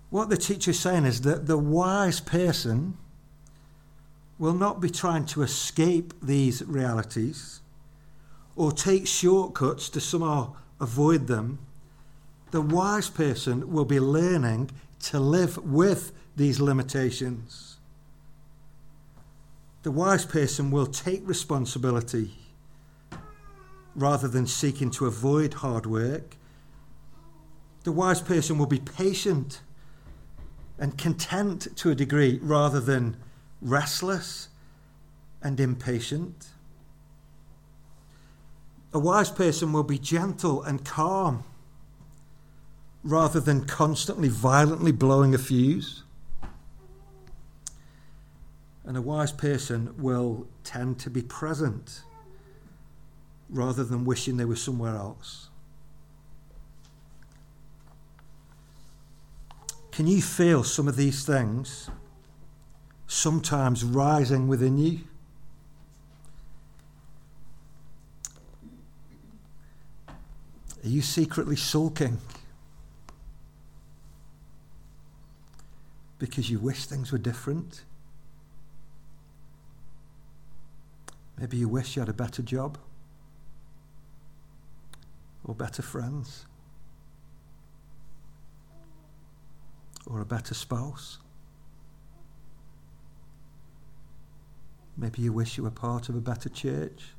What 0.10 0.30
the 0.30 0.38
teacher 0.38 0.72
is 0.72 0.80
saying 0.80 1.06
is 1.06 1.22
that 1.22 1.48
the 1.48 1.58
wise 1.58 2.20
person 2.20 2.98
will 4.40 4.54
not 4.54 4.80
be 4.80 4.90
trying 4.90 5.26
to 5.26 5.42
escape 5.42 6.14
these 6.22 6.64
realities 6.64 7.62
or 8.56 8.72
take 8.72 9.06
shortcuts 9.06 9.90
to 9.90 10.00
somehow 10.00 10.56
avoid 10.80 11.28
them. 11.28 11.60
The 12.52 12.62
wise 12.62 13.10
person 13.10 13.72
will 13.72 13.86
be 13.86 14.00
learning 14.00 14.72
to 15.04 15.20
live 15.20 15.58
with 15.58 16.14
these 16.36 16.60
limitations. 16.60 17.78
The 19.84 19.92
wise 19.92 20.26
person 20.26 20.72
will 20.72 20.88
take 20.88 21.28
responsibility 21.28 22.32
rather 23.96 24.28
than 24.28 24.48
seeking 24.48 24.92
to 24.92 25.08
avoid 25.08 25.56
hard 25.56 25.86
work. 25.86 26.38
The 27.84 27.92
wise 27.92 28.22
person 28.22 28.58
will 28.58 28.68
be 28.68 28.80
patient 28.80 29.62
and 30.80 30.98
content 30.98 31.68
to 31.78 31.90
a 31.90 31.96
degree 31.96 32.40
rather 32.42 32.80
than 32.80 33.18
restless 33.62 34.50
and 35.42 35.60
impatient. 35.60 36.48
A 38.94 39.00
wise 39.00 39.32
person 39.32 39.74
will 39.74 39.84
be 39.84 39.98
gentle 39.98 40.64
and 40.64 40.84
calm 40.86 41.44
rather 43.04 43.40
than 43.40 43.66
constantly 43.66 44.28
violently 44.28 44.92
blowing 44.92 45.34
a 45.34 45.38
fuse. 45.38 46.04
And 48.84 48.98
a 48.98 49.02
wise 49.02 49.32
person 49.32 49.94
will 49.98 50.48
tend 50.64 51.00
to 51.00 51.10
be 51.10 51.22
present 51.22 52.02
rather 53.50 53.84
than 53.84 54.06
wishing 54.06 54.38
they 54.38 54.46
were 54.46 54.56
somewhere 54.56 54.96
else. 54.96 55.47
Can 59.98 60.06
you 60.06 60.22
feel 60.22 60.64
some 60.64 60.88
of 60.88 60.96
these 60.96 61.26
things 61.26 61.90
sometimes 63.08 63.84
rising 63.84 64.48
within 64.48 64.78
you? 64.78 65.00
Are 70.08 70.88
you 70.88 71.02
secretly 71.02 71.56
sulking 71.56 72.20
because 76.20 76.48
you 76.52 76.60
wish 76.60 76.86
things 76.86 77.12
were 77.12 77.18
different? 77.18 77.84
Maybe 81.40 81.58
you 81.58 81.68
wish 81.68 81.96
you 81.96 82.02
had 82.02 82.10
a 82.10 82.14
better 82.14 82.44
job 82.44 82.78
or 85.44 85.56
better 85.56 85.82
friends. 85.82 86.46
Or 90.10 90.22
a 90.22 90.26
better 90.26 90.54
spouse. 90.54 91.20
Maybe 94.98 95.22
you 95.22 95.32
wish 95.32 95.58
you 95.58 95.64
were 95.64 95.72
part 95.72 96.10
of 96.10 96.16
a 96.16 96.22
better 96.22 96.50
church. 96.50 97.10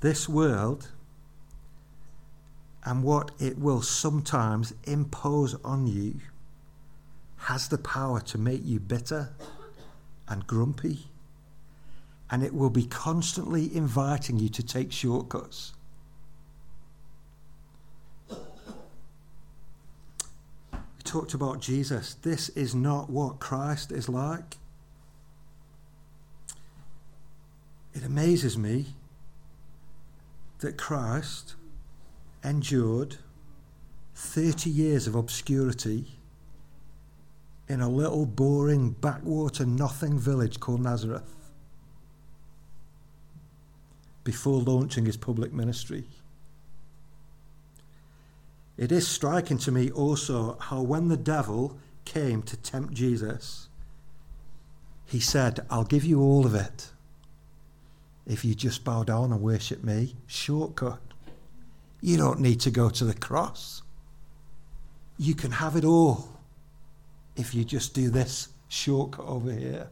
This 0.00 0.28
world 0.28 0.90
and 2.84 3.02
what 3.02 3.30
it 3.38 3.58
will 3.58 3.82
sometimes 3.82 4.74
impose 4.84 5.54
on 5.64 5.86
you 5.86 6.20
has 7.36 7.68
the 7.68 7.78
power 7.78 8.20
to 8.20 8.38
make 8.38 8.60
you 8.64 8.78
bitter 8.78 9.34
and 10.28 10.46
grumpy. 10.46 11.06
And 12.30 12.42
it 12.42 12.54
will 12.54 12.70
be 12.70 12.84
constantly 12.84 13.74
inviting 13.74 14.38
you 14.38 14.48
to 14.50 14.62
take 14.62 14.92
shortcuts 14.92 15.73
talked 21.14 21.32
about 21.32 21.60
Jesus. 21.60 22.14
This 22.22 22.48
is 22.48 22.74
not 22.74 23.08
what 23.08 23.38
Christ 23.38 23.92
is 23.92 24.08
like. 24.08 24.56
It 27.94 28.02
amazes 28.04 28.58
me 28.58 28.86
that 30.58 30.76
Christ 30.76 31.54
endured 32.42 33.18
30 34.16 34.68
years 34.68 35.06
of 35.06 35.14
obscurity 35.14 36.18
in 37.68 37.80
a 37.80 37.88
little 37.88 38.26
boring 38.26 38.90
backwater 38.90 39.64
nothing 39.64 40.18
village 40.18 40.58
called 40.58 40.80
Nazareth 40.80 41.32
before 44.24 44.58
launching 44.58 45.06
his 45.06 45.16
public 45.16 45.52
ministry. 45.52 46.08
It 48.76 48.90
is 48.90 49.06
striking 49.06 49.58
to 49.58 49.72
me 49.72 49.90
also 49.90 50.58
how 50.58 50.82
when 50.82 51.08
the 51.08 51.16
devil 51.16 51.78
came 52.04 52.42
to 52.42 52.56
tempt 52.56 52.94
Jesus, 52.94 53.68
he 55.06 55.20
said, 55.20 55.60
I'll 55.70 55.84
give 55.84 56.04
you 56.04 56.20
all 56.20 56.44
of 56.44 56.54
it 56.54 56.90
if 58.26 58.44
you 58.44 58.54
just 58.54 58.84
bow 58.84 59.04
down 59.04 59.32
and 59.32 59.40
worship 59.40 59.84
me. 59.84 60.16
Shortcut. 60.26 61.00
You 62.00 62.16
don't 62.16 62.40
need 62.40 62.60
to 62.60 62.70
go 62.70 62.90
to 62.90 63.04
the 63.04 63.14
cross. 63.14 63.82
You 65.16 65.34
can 65.34 65.52
have 65.52 65.76
it 65.76 65.84
all 65.84 66.28
if 67.36 67.54
you 67.54 67.64
just 67.64 67.94
do 67.94 68.10
this 68.10 68.48
shortcut 68.68 69.26
over 69.26 69.52
here. 69.52 69.88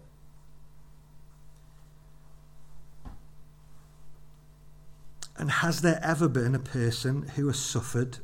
And 5.37 5.51
has 5.51 5.81
there 5.81 6.01
ever 6.03 6.29
been 6.29 6.55
a 6.55 6.61
person 6.61 7.23
who 7.35 7.47
has 7.47 7.59
suffered 7.59 8.19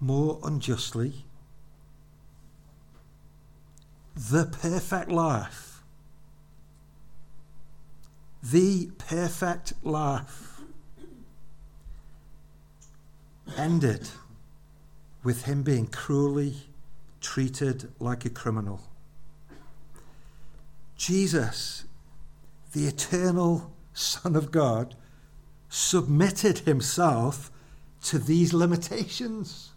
more 0.00 0.40
unjustly? 0.42 1.24
The 4.14 4.46
perfect 4.46 5.10
life. 5.10 5.82
The 8.42 8.90
perfect 8.98 9.72
life 9.82 10.60
ended 13.56 14.08
with 15.22 15.44
him 15.44 15.62
being 15.62 15.86
cruelly 15.86 16.54
treated 17.20 17.92
like 17.98 18.24
a 18.24 18.30
criminal. 18.30 18.80
Jesus, 20.96 21.84
the 22.72 22.86
eternal 22.86 23.72
Son 23.92 24.36
of 24.36 24.50
God, 24.50 24.94
submitted 25.68 26.60
himself 26.60 27.50
to 28.04 28.18
these 28.18 28.54
limitations. 28.54 29.72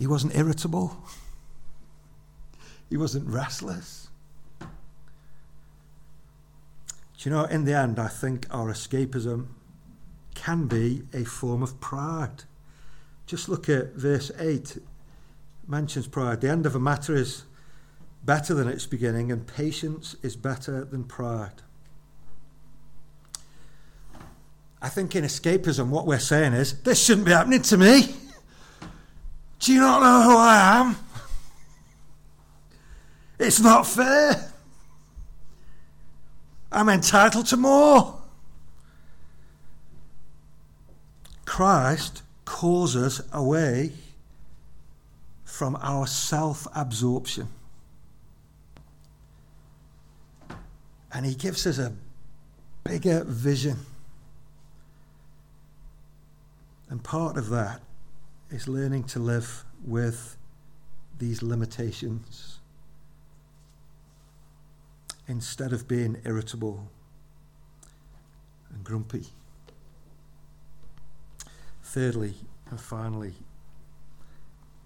He 0.00 0.06
wasn't 0.06 0.34
irritable. 0.34 0.96
He 2.88 2.96
wasn't 2.96 3.28
restless. 3.28 4.08
Do 4.58 4.66
you 7.28 7.30
know, 7.30 7.44
in 7.44 7.66
the 7.66 7.74
end, 7.74 7.98
I 7.98 8.08
think 8.08 8.46
our 8.50 8.72
escapism 8.72 9.48
can 10.34 10.68
be 10.68 11.02
a 11.12 11.24
form 11.24 11.62
of 11.62 11.78
pride. 11.82 12.44
Just 13.26 13.46
look 13.50 13.68
at 13.68 13.92
verse 13.92 14.32
8. 14.38 14.78
Mentions 15.68 16.06
pride. 16.06 16.40
The 16.40 16.48
end 16.48 16.64
of 16.64 16.74
a 16.74 16.80
matter 16.80 17.14
is 17.14 17.42
better 18.24 18.54
than 18.54 18.68
its 18.68 18.86
beginning, 18.86 19.30
and 19.30 19.46
patience 19.46 20.16
is 20.22 20.34
better 20.34 20.82
than 20.82 21.04
pride. 21.04 21.60
I 24.80 24.88
think 24.88 25.14
in 25.14 25.24
escapism, 25.24 25.88
what 25.88 26.06
we're 26.06 26.18
saying 26.18 26.54
is, 26.54 26.80
this 26.84 27.04
shouldn't 27.04 27.26
be 27.26 27.32
happening 27.32 27.60
to 27.60 27.76
me. 27.76 28.14
Do 29.60 29.74
you 29.74 29.80
not 29.80 30.00
know 30.00 30.22
who 30.22 30.36
I 30.36 30.80
am? 30.80 30.96
It's 33.38 33.60
not 33.60 33.86
fair. 33.86 34.52
I'm 36.72 36.88
entitled 36.88 37.46
to 37.46 37.56
more. 37.56 38.18
Christ 41.44 42.22
calls 42.44 42.96
us 42.96 43.20
away 43.32 43.92
from 45.44 45.76
our 45.82 46.06
self 46.06 46.66
absorption. 46.74 47.48
And 51.12 51.26
he 51.26 51.34
gives 51.34 51.66
us 51.66 51.78
a 51.78 51.92
bigger 52.84 53.24
vision. 53.24 53.78
And 56.88 57.02
part 57.02 57.36
of 57.36 57.50
that 57.50 57.82
is 58.50 58.66
learning 58.66 59.04
to 59.04 59.18
live 59.18 59.64
with 59.84 60.36
these 61.18 61.42
limitations 61.42 62.58
instead 65.28 65.72
of 65.72 65.86
being 65.86 66.16
irritable 66.24 66.90
and 68.74 68.82
grumpy. 68.82 69.26
Thirdly 71.82 72.34
and 72.70 72.80
finally, 72.80 73.34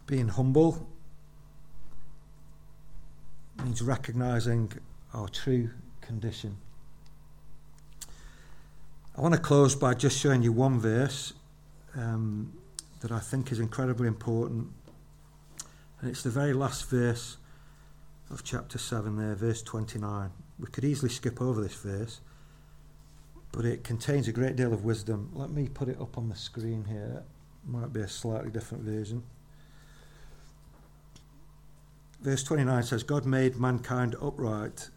being 0.07 0.29
humble 0.29 0.87
means 3.63 3.81
recognizing 3.81 4.73
our 5.15 5.29
true 5.29 5.71
condition. 6.01 6.57
I 9.17 9.21
want 9.21 9.35
to 9.35 9.41
close 9.41 9.75
by 9.75 9.95
just 9.95 10.19
showing 10.19 10.43
you 10.43 10.53
one 10.53 10.81
verse 10.81 11.33
um, 11.97 12.53
that 13.05 13.13
I 13.13 13.19
think 13.19 13.53
is 13.53 13.61
incredibly 13.61 14.09
important. 14.09 14.69
And 16.01 16.09
it's 16.09 16.23
the 16.23 16.31
very 16.31 16.55
last 16.55 16.89
verse 16.89 17.37
of 18.31 18.43
chapter 18.45 18.79
7 18.79 19.19
there, 19.19 19.35
verse 19.35 19.61
29. 19.61 20.31
We 20.59 20.67
could 20.69 20.85
easily 20.85 21.11
skip 21.11 21.43
over 21.43 21.61
this 21.61 21.75
verse, 21.75 22.23
but 23.53 23.67
it 23.67 23.85
contains 23.85 24.27
a 24.27 24.33
great 24.33 24.57
deal 24.57 24.73
of 24.73 24.87
wisdom. 24.87 25.29
Let 25.35 25.51
me 25.51 25.69
put 25.69 25.89
it 25.89 26.01
up 26.01 26.17
on 26.17 26.31
the 26.31 26.35
screen 26.35 26.87
here. 26.89 27.23
Might 27.67 27.93
be 27.93 28.01
a 28.01 28.09
slightly 28.09 28.51
different 28.51 28.85
version. 28.85 29.23
Verse 32.23 32.43
29 32.43 32.85
says, 32.85 33.03
God 33.03 33.27
made 33.27 33.57
mankind 33.57 34.17
upright, 34.23 34.89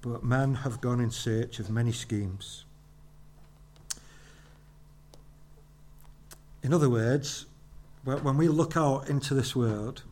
but 0.00 0.24
men 0.24 0.56
have 0.56 0.80
gone 0.80 0.98
in 0.98 1.12
search 1.12 1.60
of 1.60 1.70
many 1.70 1.92
schemes. 1.92 2.64
In 6.64 6.74
other 6.74 6.90
words, 6.90 7.46
when 8.04 8.36
we 8.36 8.48
look 8.48 8.76
out 8.76 9.08
into 9.08 9.34
this 9.34 9.54
world, 9.54 10.02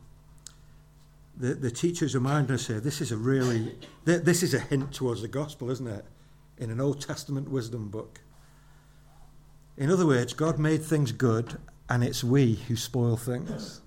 the, 1.35 1.53
the 1.53 1.71
teachers 1.71 2.13
remind 2.13 2.51
us 2.51 2.67
here 2.67 2.79
this 2.79 3.01
is 3.01 3.11
a 3.11 3.17
really 3.17 3.75
this 4.05 4.43
is 4.43 4.53
a 4.53 4.59
hint 4.59 4.93
towards 4.93 5.21
the 5.21 5.27
gospel, 5.27 5.69
isn't 5.69 5.87
it? 5.87 6.05
In 6.57 6.69
an 6.69 6.79
Old 6.79 7.01
Testament 7.01 7.49
wisdom 7.49 7.89
book. 7.89 8.21
In 9.77 9.89
other 9.89 10.05
words, 10.05 10.33
God 10.33 10.59
made 10.59 10.83
things 10.83 11.11
good, 11.11 11.57
and 11.89 12.03
it's 12.03 12.23
we 12.23 12.55
who 12.67 12.75
spoil 12.75 13.17
things. 13.17 13.81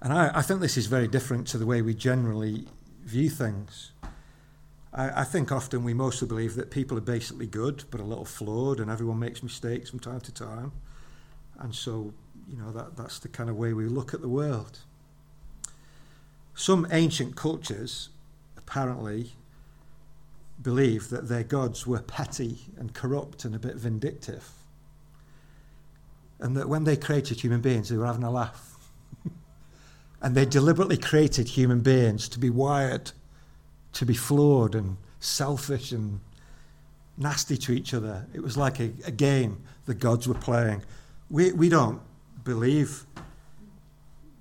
And 0.00 0.12
I, 0.12 0.30
I 0.38 0.42
think 0.42 0.60
this 0.60 0.76
is 0.76 0.86
very 0.86 1.08
different 1.08 1.46
to 1.48 1.58
the 1.58 1.66
way 1.66 1.82
we 1.82 1.94
generally 1.94 2.66
view 3.02 3.28
things. 3.28 3.92
I, 4.92 5.22
I, 5.22 5.24
think 5.24 5.52
often 5.52 5.84
we 5.84 5.92
mostly 5.92 6.26
believe 6.26 6.54
that 6.54 6.70
people 6.70 6.96
are 6.96 7.02
basically 7.02 7.46
good, 7.46 7.84
but 7.90 8.00
a 8.00 8.04
little 8.04 8.24
flawed, 8.24 8.80
and 8.80 8.90
everyone 8.90 9.18
makes 9.18 9.42
mistakes 9.42 9.90
from 9.90 10.00
time 10.00 10.20
to 10.20 10.32
time. 10.32 10.72
And 11.60 11.74
so, 11.74 12.12
you 12.48 12.56
know, 12.56 12.72
that, 12.72 12.96
that's 12.96 13.18
the 13.18 13.28
kind 13.28 13.50
of 13.50 13.56
way 13.56 13.72
we 13.72 13.86
look 13.86 14.14
at 14.14 14.20
the 14.20 14.28
world. 14.28 14.78
Some 16.54 16.86
ancient 16.90 17.36
cultures 17.36 18.08
apparently 18.56 19.32
believe 20.60 21.08
that 21.10 21.28
their 21.28 21.44
gods 21.44 21.86
were 21.86 22.00
petty 22.00 22.58
and 22.76 22.92
corrupt 22.92 23.44
and 23.44 23.54
a 23.54 23.58
bit 23.58 23.76
vindictive. 23.76 24.50
And 26.38 26.56
that 26.56 26.68
when 26.68 26.84
they 26.84 26.96
created 26.96 27.40
human 27.40 27.60
beings, 27.60 27.88
they 27.88 27.96
were 27.96 28.06
having 28.06 28.24
a 28.24 28.30
laugh. 28.30 28.90
and 30.22 30.34
they 30.34 30.46
deliberately 30.46 30.96
created 30.96 31.48
human 31.48 31.80
beings 31.80 32.28
to 32.30 32.38
be 32.38 32.50
wired 32.50 33.12
to 33.92 34.06
be 34.06 34.14
flawed 34.14 34.74
and 34.74 34.96
selfish 35.18 35.92
and 35.92 36.20
nasty 37.16 37.56
to 37.56 37.72
each 37.72 37.92
other. 37.92 38.26
It 38.32 38.42
was 38.42 38.56
like 38.56 38.80
a, 38.80 38.90
a 39.04 39.10
game 39.10 39.62
the 39.86 39.94
gods 39.94 40.28
were 40.28 40.34
playing. 40.34 40.82
We, 41.30 41.52
we 41.52 41.68
don't 41.68 42.00
believe, 42.42 43.06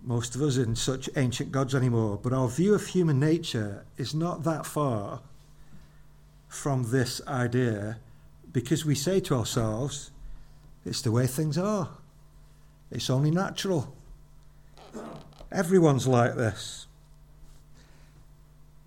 most 0.04 0.36
of 0.36 0.42
us, 0.42 0.58
in 0.58 0.76
such 0.76 1.08
ancient 1.16 1.52
gods 1.52 1.76
anymore, 1.76 2.20
but 2.22 2.34
our 2.34 2.50
view 2.50 2.74
of 2.74 2.88
human 2.88 3.20
nature 3.20 3.86
is 3.98 4.16
not 4.16 4.44
that 4.44 4.66
far 4.66 5.22
from 6.48 6.90
this 6.90 7.22
idea 7.28 8.00
because 8.52 8.84
we 8.84 8.96
say 8.96 9.20
to 9.20 9.36
ourselves, 9.36 10.10
it's 10.84 11.04
the 11.04 11.12
way 11.12 11.28
things 11.28 11.58
are. 11.58 11.90
It's 12.90 13.12
only 13.12 13.30
natural. 13.30 13.96
Everyone's 15.52 16.08
like 16.08 16.36
this. 16.36 16.88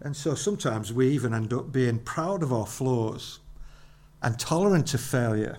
And 0.00 0.16
so 0.16 0.34
sometimes 0.34 0.92
we 0.92 1.08
even 1.10 1.32
end 1.32 1.52
up 1.52 1.70
being 1.70 2.00
proud 2.00 2.42
of 2.42 2.52
our 2.52 2.66
flaws 2.66 3.38
and 4.20 4.38
tolerant 4.40 4.92
of 4.94 5.00
failure 5.00 5.58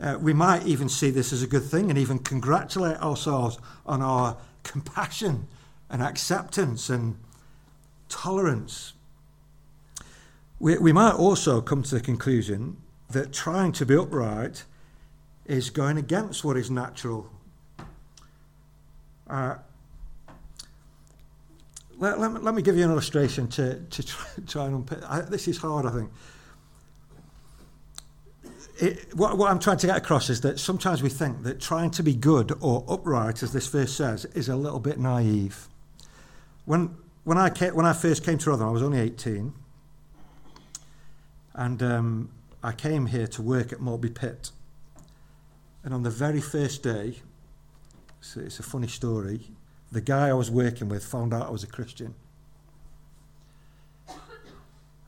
Uh, 0.00 0.18
we 0.20 0.32
might 0.32 0.66
even 0.66 0.88
see 0.88 1.10
this 1.10 1.32
as 1.32 1.42
a 1.42 1.46
good 1.46 1.62
thing 1.62 1.88
and 1.88 1.98
even 1.98 2.18
congratulate 2.18 2.98
ourselves 2.98 3.58
on 3.86 4.02
our 4.02 4.36
compassion 4.64 5.46
and 5.88 6.02
acceptance 6.02 6.90
and 6.90 7.16
tolerance. 8.08 8.94
We, 10.58 10.78
we 10.78 10.92
might 10.92 11.14
also 11.14 11.60
come 11.60 11.82
to 11.84 11.94
the 11.94 12.00
conclusion 12.00 12.76
that 13.10 13.32
trying 13.32 13.72
to 13.72 13.86
be 13.86 13.96
upright 13.96 14.64
is 15.46 15.70
going 15.70 15.98
against 15.98 16.44
what 16.44 16.56
is 16.56 16.70
natural. 16.70 17.30
Uh, 19.28 19.56
let, 21.98 22.18
let, 22.18 22.32
me, 22.32 22.40
let 22.40 22.54
me 22.54 22.62
give 22.62 22.76
you 22.76 22.84
an 22.84 22.90
illustration 22.90 23.46
to, 23.48 23.80
to 23.80 24.02
try, 24.02 24.26
try 24.46 24.64
and 24.66 24.74
unpick. 24.76 24.98
I, 25.08 25.20
this 25.20 25.46
is 25.48 25.58
hard, 25.58 25.86
I 25.86 25.90
think. 25.90 26.10
It, 28.80 29.14
what, 29.14 29.38
what 29.38 29.50
I'm 29.50 29.60
trying 29.60 29.78
to 29.78 29.86
get 29.86 29.96
across 29.96 30.28
is 30.30 30.40
that 30.40 30.58
sometimes 30.58 31.02
we 31.02 31.08
think 31.08 31.44
that 31.44 31.60
trying 31.60 31.90
to 31.92 32.02
be 32.02 32.14
good 32.14 32.52
or 32.60 32.84
upright, 32.88 33.42
as 33.42 33.52
this 33.52 33.68
verse 33.68 33.92
says, 33.92 34.24
is 34.26 34.48
a 34.48 34.56
little 34.56 34.80
bit 34.80 34.98
naive. 34.98 35.68
When, 36.64 36.96
when, 37.22 37.38
I, 37.38 37.50
came, 37.50 37.74
when 37.74 37.86
I 37.86 37.92
first 37.92 38.24
came 38.24 38.38
to 38.38 38.50
Rotherham, 38.50 38.70
I 38.70 38.72
was 38.72 38.82
only 38.82 38.98
18. 38.98 39.52
And 41.54 41.82
um, 41.82 42.30
I 42.64 42.72
came 42.72 43.06
here 43.06 43.28
to 43.28 43.42
work 43.42 43.72
at 43.72 43.80
Maltby 43.80 44.10
Pit. 44.10 44.50
And 45.84 45.94
on 45.94 46.02
the 46.02 46.10
very 46.10 46.40
first 46.40 46.82
day, 46.82 47.20
so 48.20 48.40
it's 48.40 48.58
a 48.58 48.64
funny 48.64 48.88
story, 48.88 49.50
the 49.92 50.00
guy 50.00 50.30
I 50.30 50.32
was 50.32 50.50
working 50.50 50.88
with 50.88 51.04
found 51.04 51.32
out 51.32 51.46
I 51.46 51.50
was 51.50 51.62
a 51.62 51.68
Christian. 51.68 52.14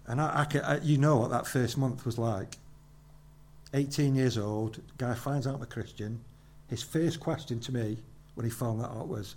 And 0.07 0.21
I, 0.21 0.47
I, 0.55 0.59
I, 0.61 0.79
you 0.79 0.99
know 0.99 1.17
what 1.17 1.31
that 1.31 1.49
first 1.49 1.77
month 1.77 2.07
was 2.07 2.17
like. 2.17 2.59
18 3.75 4.15
years 4.15 4.39
old, 4.39 4.81
guy 4.99 5.15
finds 5.15 5.47
out 5.47 5.57
I'm 5.57 5.63
a 5.63 5.67
Christian. 5.67 6.21
His 6.69 6.83
first 6.83 7.21
question 7.21 7.61
to 7.61 7.73
me 7.73 7.99
when 8.35 8.45
he 8.45 8.51
found 8.51 8.81
that 8.81 8.91
out 8.91 9.09
was, 9.09 9.37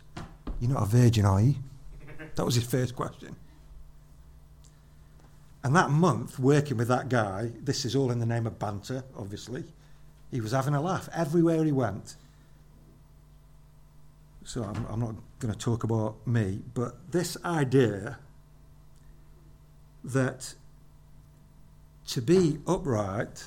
You're 0.60 0.72
not 0.72 0.84
a 0.84 0.86
virgin, 0.86 1.26
are 1.26 1.42
you? 1.42 1.56
That 2.36 2.46
was 2.46 2.56
his 2.56 2.66
first 2.66 2.96
question. 2.96 3.36
And 5.64 5.76
that 5.76 5.90
month, 5.90 6.40
working 6.40 6.78
with 6.78 6.88
that 6.88 7.10
guy, 7.10 7.52
this 7.62 7.84
is 7.84 7.96
all 7.96 8.12
in 8.12 8.20
the 8.20 8.26
name 8.26 8.48
of 8.48 8.58
banter, 8.60 9.04
obviously, 9.18 9.66
he 10.32 10.42
was 10.42 10.52
having 10.52 10.74
a 10.74 10.82
laugh 10.82 11.10
everywhere 11.14 11.64
he 11.64 11.72
went. 11.72 12.16
So 14.46 14.64
I'm, 14.64 14.86
I'm 14.90 15.00
not 15.00 15.16
going 15.40 15.54
to 15.54 15.60
talk 15.60 15.84
about 15.84 16.26
me, 16.26 16.62
but 16.74 17.12
this 17.12 17.36
idea 17.44 18.20
that 20.04 20.54
to 22.08 22.22
be 22.22 22.58
upright 22.66 23.44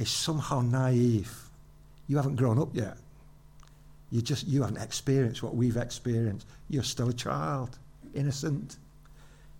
is 0.00 0.10
somehow 0.10 0.60
naive. 0.60 1.32
You 2.08 2.16
haven't 2.16 2.36
grown 2.36 2.58
up 2.58 2.74
yet. 2.74 2.96
You 4.10 4.20
just 4.22 4.48
you 4.48 4.62
haven't 4.62 4.82
experienced 4.82 5.42
what 5.42 5.54
we've 5.54 5.76
experienced. 5.76 6.46
You're 6.68 6.82
still 6.82 7.08
a 7.08 7.12
child, 7.12 7.78
innocent. 8.14 8.76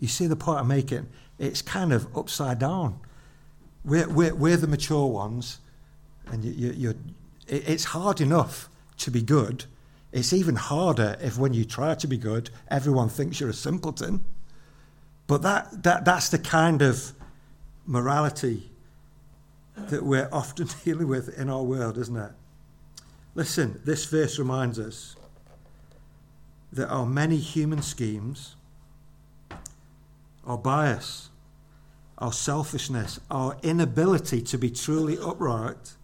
You 0.00 0.08
see 0.08 0.26
the 0.26 0.36
point 0.36 0.58
I'm 0.58 0.68
making? 0.68 1.06
It's 1.38 1.62
kind 1.62 1.92
of 1.92 2.16
upside 2.16 2.58
down. 2.58 2.98
We're, 3.84 4.08
we're, 4.08 4.34
we're 4.34 4.56
the 4.56 4.66
mature 4.66 5.06
ones, 5.06 5.58
and 6.26 6.44
you, 6.44 6.72
you, 6.72 6.94
it's 7.46 7.84
hard 7.84 8.20
enough 8.20 8.68
to 8.98 9.10
be 9.10 9.22
good 9.22 9.64
it's 10.12 10.32
even 10.32 10.56
harder 10.56 11.16
if 11.20 11.38
when 11.38 11.54
you 11.54 11.64
try 11.64 11.94
to 11.94 12.06
be 12.06 12.16
good, 12.16 12.50
everyone 12.68 13.08
thinks 13.08 13.38
you're 13.38 13.50
a 13.50 13.54
simpleton. 13.54 14.24
But 15.26 15.42
that, 15.42 15.84
that, 15.84 16.04
that's 16.04 16.30
the 16.30 16.38
kind 16.38 16.82
of 16.82 17.12
morality 17.86 18.69
that 19.88 20.04
we're 20.04 20.28
often 20.32 20.68
dealing 20.84 21.08
with 21.08 21.38
in 21.38 21.48
our 21.48 21.62
world, 21.62 21.98
isn't 21.98 22.16
it? 22.16 22.32
Listen, 23.34 23.80
this 23.84 24.04
verse 24.06 24.38
reminds 24.38 24.78
us 24.78 25.16
that 26.72 26.88
our 26.88 27.06
many 27.06 27.36
human 27.36 27.82
schemes, 27.82 28.56
our 30.44 30.58
bias, 30.58 31.30
our 32.18 32.32
selfishness, 32.32 33.18
our 33.30 33.56
inability 33.62 34.42
to 34.42 34.58
be 34.58 34.70
truly 34.70 35.16
upright 35.18 35.94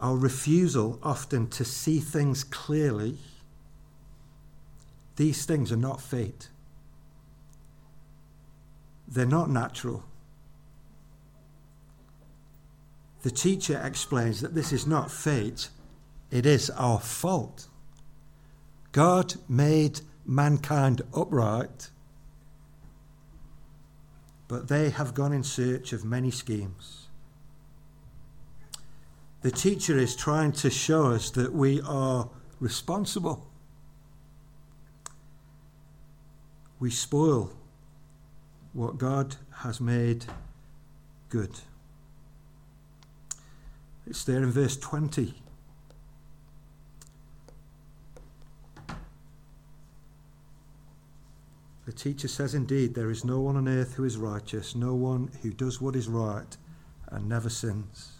our 0.00 0.16
refusal 0.16 0.98
often 1.02 1.48
to 1.48 1.64
see 1.64 1.98
things 1.98 2.44
clearly, 2.44 3.18
these 5.16 5.44
things 5.44 5.72
are 5.72 5.76
not 5.76 6.00
fate. 6.00 6.48
They're 9.08 9.24
not 9.24 9.48
natural. 9.48 10.04
The 13.22 13.30
teacher 13.30 13.80
explains 13.82 14.42
that 14.42 14.54
this 14.54 14.72
is 14.72 14.86
not 14.86 15.10
fate, 15.10 15.70
it 16.30 16.44
is 16.46 16.70
our 16.70 17.00
fault. 17.00 17.68
God 18.92 19.34
made 19.48 20.00
mankind 20.26 21.02
upright, 21.14 21.90
but 24.46 24.68
they 24.68 24.90
have 24.90 25.14
gone 25.14 25.32
in 25.32 25.42
search 25.42 25.92
of 25.92 26.04
many 26.04 26.30
schemes. 26.30 27.08
The 29.40 29.50
teacher 29.50 29.96
is 29.96 30.14
trying 30.14 30.52
to 30.52 30.70
show 30.70 31.06
us 31.06 31.30
that 31.30 31.52
we 31.52 31.80
are 31.80 32.28
responsible. 32.60 33.46
We 36.80 36.90
spoil 36.90 37.52
what 38.72 38.98
God 38.98 39.36
has 39.62 39.80
made 39.80 40.26
good. 41.28 41.60
It's 44.06 44.24
there 44.24 44.42
in 44.42 44.50
verse 44.50 44.76
20. 44.76 45.34
The 51.86 51.92
teacher 51.92 52.28
says, 52.28 52.54
Indeed, 52.54 52.94
there 52.94 53.10
is 53.10 53.24
no 53.24 53.40
one 53.40 53.56
on 53.56 53.68
earth 53.68 53.94
who 53.94 54.04
is 54.04 54.16
righteous, 54.16 54.74
no 54.74 54.94
one 54.94 55.30
who 55.42 55.50
does 55.50 55.80
what 55.80 55.96
is 55.96 56.08
right 56.08 56.56
and 57.08 57.28
never 57.28 57.48
sins. 57.48 58.18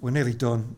we're 0.00 0.12
nearly 0.12 0.34
done. 0.34 0.76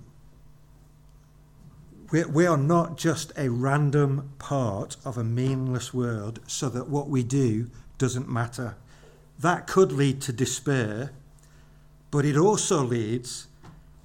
We, 2.10 2.24
we 2.24 2.46
are 2.46 2.56
not 2.56 2.96
just 2.96 3.32
a 3.36 3.50
random 3.50 4.30
part 4.38 4.96
of 5.04 5.18
a 5.18 5.24
meaningless 5.24 5.92
world 5.92 6.40
so 6.46 6.68
that 6.70 6.88
what 6.88 7.08
we 7.08 7.22
do 7.22 7.70
doesn't 7.98 8.28
matter. 8.28 8.76
That 9.38 9.66
could 9.66 9.92
lead 9.92 10.20
to 10.22 10.32
despair, 10.32 11.12
but 12.10 12.24
it 12.24 12.36
also 12.36 12.82
leads 12.82 13.46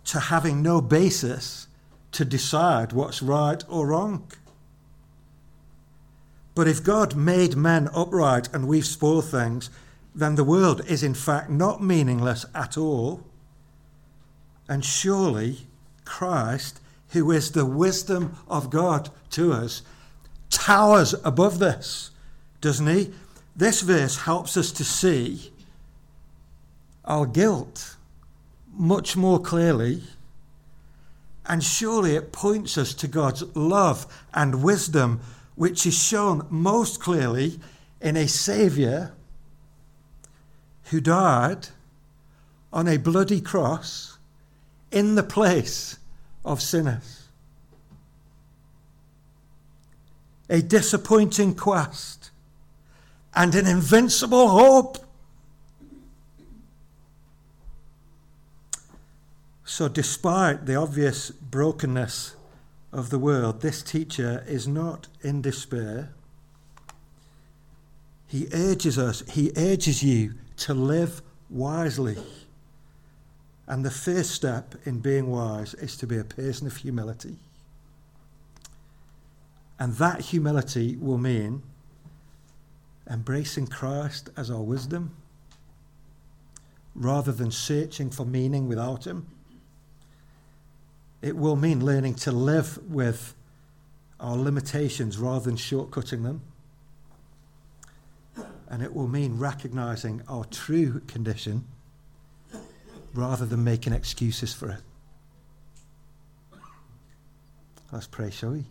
to 0.05 0.19
having 0.19 0.61
no 0.61 0.81
basis 0.81 1.67
to 2.11 2.25
decide 2.25 2.91
what's 2.91 3.21
right 3.21 3.63
or 3.69 3.87
wrong. 3.87 4.31
But 6.55 6.67
if 6.67 6.83
God 6.83 7.15
made 7.15 7.55
men 7.55 7.89
upright 7.95 8.49
and 8.53 8.67
we've 8.67 8.85
spoiled 8.85 9.25
things, 9.25 9.69
then 10.13 10.35
the 10.35 10.43
world 10.43 10.85
is 10.85 11.01
in 11.01 11.15
fact 11.15 11.49
not 11.49 11.81
meaningless 11.81 12.45
at 12.53 12.77
all. 12.77 13.23
And 14.67 14.85
surely 14.85 15.67
Christ, 16.05 16.79
who 17.13 17.31
is 17.31 17.51
the 17.51 17.65
wisdom 17.65 18.35
of 18.47 18.69
God 18.69 19.09
to 19.29 19.53
us, 19.53 19.83
towers 20.49 21.13
above 21.23 21.59
this, 21.59 22.09
doesn't 22.59 22.87
he? 22.87 23.11
This 23.55 23.81
verse 23.81 24.17
helps 24.17 24.57
us 24.57 24.71
to 24.73 24.83
see 24.83 25.51
our 27.05 27.27
guilt 27.27 27.95
much 28.73 29.15
more 29.15 29.39
clearly. 29.39 30.01
And 31.45 31.63
surely 31.63 32.15
it 32.15 32.31
points 32.31 32.77
us 32.79 32.95
to 32.95 33.07
God's 33.07 33.43
love 33.55 34.07
and 34.33 34.63
wisdom, 34.63 35.21
which 35.55 35.85
is 35.85 36.01
shown 36.01 36.47
most 36.49 36.99
clearly 36.99 37.59
in 38.01 38.17
a 38.17 38.27
Saviour 38.27 39.13
who 40.85 40.99
died 40.99 41.67
on 42.71 42.87
a 42.87 42.97
bloody 42.97 43.39
cross 43.39 44.17
in 44.91 45.13
the 45.13 45.23
place 45.23 45.97
of 46.45 46.61
sinners. 46.61 47.27
A 50.49 50.61
disappointing 50.61 51.55
quest 51.55 52.31
and 53.33 53.55
an 53.55 53.65
invincible 53.65 54.49
hope. 54.49 54.97
So, 59.65 59.87
despite 59.87 60.65
the 60.65 60.75
obvious 60.75 61.31
brokenness 61.31 62.35
of 62.91 63.09
the 63.09 63.17
world, 63.17 63.61
this 63.61 63.81
teacher 63.81 64.43
is 64.47 64.67
not 64.67 65.07
in 65.21 65.41
despair. 65.41 66.13
He 68.27 68.47
urges 68.53 68.99
us, 68.99 69.23
he 69.29 69.51
urges 69.55 70.03
you 70.03 70.35
to 70.57 70.73
live 70.73 71.21
wisely. 71.49 72.17
And 73.67 73.85
the 73.85 73.91
first 73.91 74.31
step 74.31 74.75
in 74.85 74.99
being 74.99 75.29
wise 75.29 75.73
is 75.75 75.95
to 75.97 76.07
be 76.07 76.17
a 76.17 76.23
person 76.23 76.67
of 76.67 76.77
humility. 76.77 77.37
And 79.79 79.93
that 79.95 80.21
humility 80.21 80.97
will 80.97 81.17
mean 81.17 81.63
embracing 83.09 83.67
Christ 83.67 84.29
as 84.37 84.49
our 84.49 84.61
wisdom 84.61 85.15
rather 86.95 87.31
than 87.31 87.51
searching 87.51 88.09
for 88.09 88.25
meaning 88.25 88.67
without 88.67 89.05
Him. 89.05 89.25
It 91.21 91.35
will 91.35 91.55
mean 91.55 91.83
learning 91.83 92.15
to 92.15 92.31
live 92.31 92.79
with 92.89 93.33
our 94.19 94.37
limitations 94.37 95.17
rather 95.17 95.45
than 95.45 95.55
shortcutting 95.55 96.23
them. 96.23 96.41
And 98.69 98.83
it 98.83 98.93
will 98.93 99.07
mean 99.07 99.37
recognizing 99.37 100.21
our 100.27 100.45
true 100.45 101.01
condition 101.07 101.65
rather 103.13 103.45
than 103.45 103.63
making 103.63 103.93
excuses 103.93 104.53
for 104.53 104.69
it. 104.69 104.81
Let's 107.91 108.07
pray, 108.07 108.31
shall 108.31 108.51
we? 108.51 108.65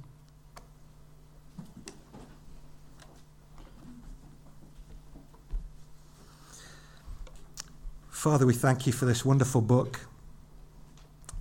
Father, 8.11 8.47
we 8.47 8.55
thank 8.55 8.86
you 8.86 8.93
for 8.93 9.05
this 9.05 9.24
wonderful 9.24 9.61
book, 9.61 10.01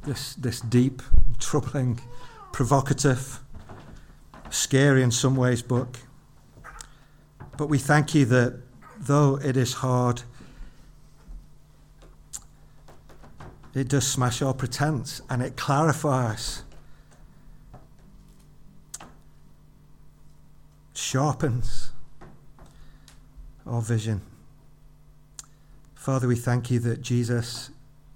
this, 0.04 0.34
this 0.34 0.62
deep, 0.62 1.02
troubling, 1.39 1.99
provocative, 2.52 3.39
scary 4.49 5.04
in 5.04 5.12
some 5.12 5.36
ways 5.36 5.62
book. 5.62 5.97
But 7.58 7.68
we 7.68 7.78
thank 7.78 8.16
you 8.16 8.26
that 8.26 8.62
though 8.99 9.39
it 9.43 9.58
is 9.58 9.74
hard, 9.74 10.24
it 13.74 13.88
does 13.88 14.07
smash 14.07 14.41
our 14.41 14.53
pretense 14.53 15.22
and 15.30 15.41
it 15.41 15.55
clarifies, 15.55 16.63
sharpens 20.93 21.91
our 23.65 23.82
vision. 23.82 24.22
Father, 25.95 26.28
we 26.28 26.36
thank 26.36 26.72
you 26.72 26.80
that 26.80 27.01
Jesus 27.01 27.69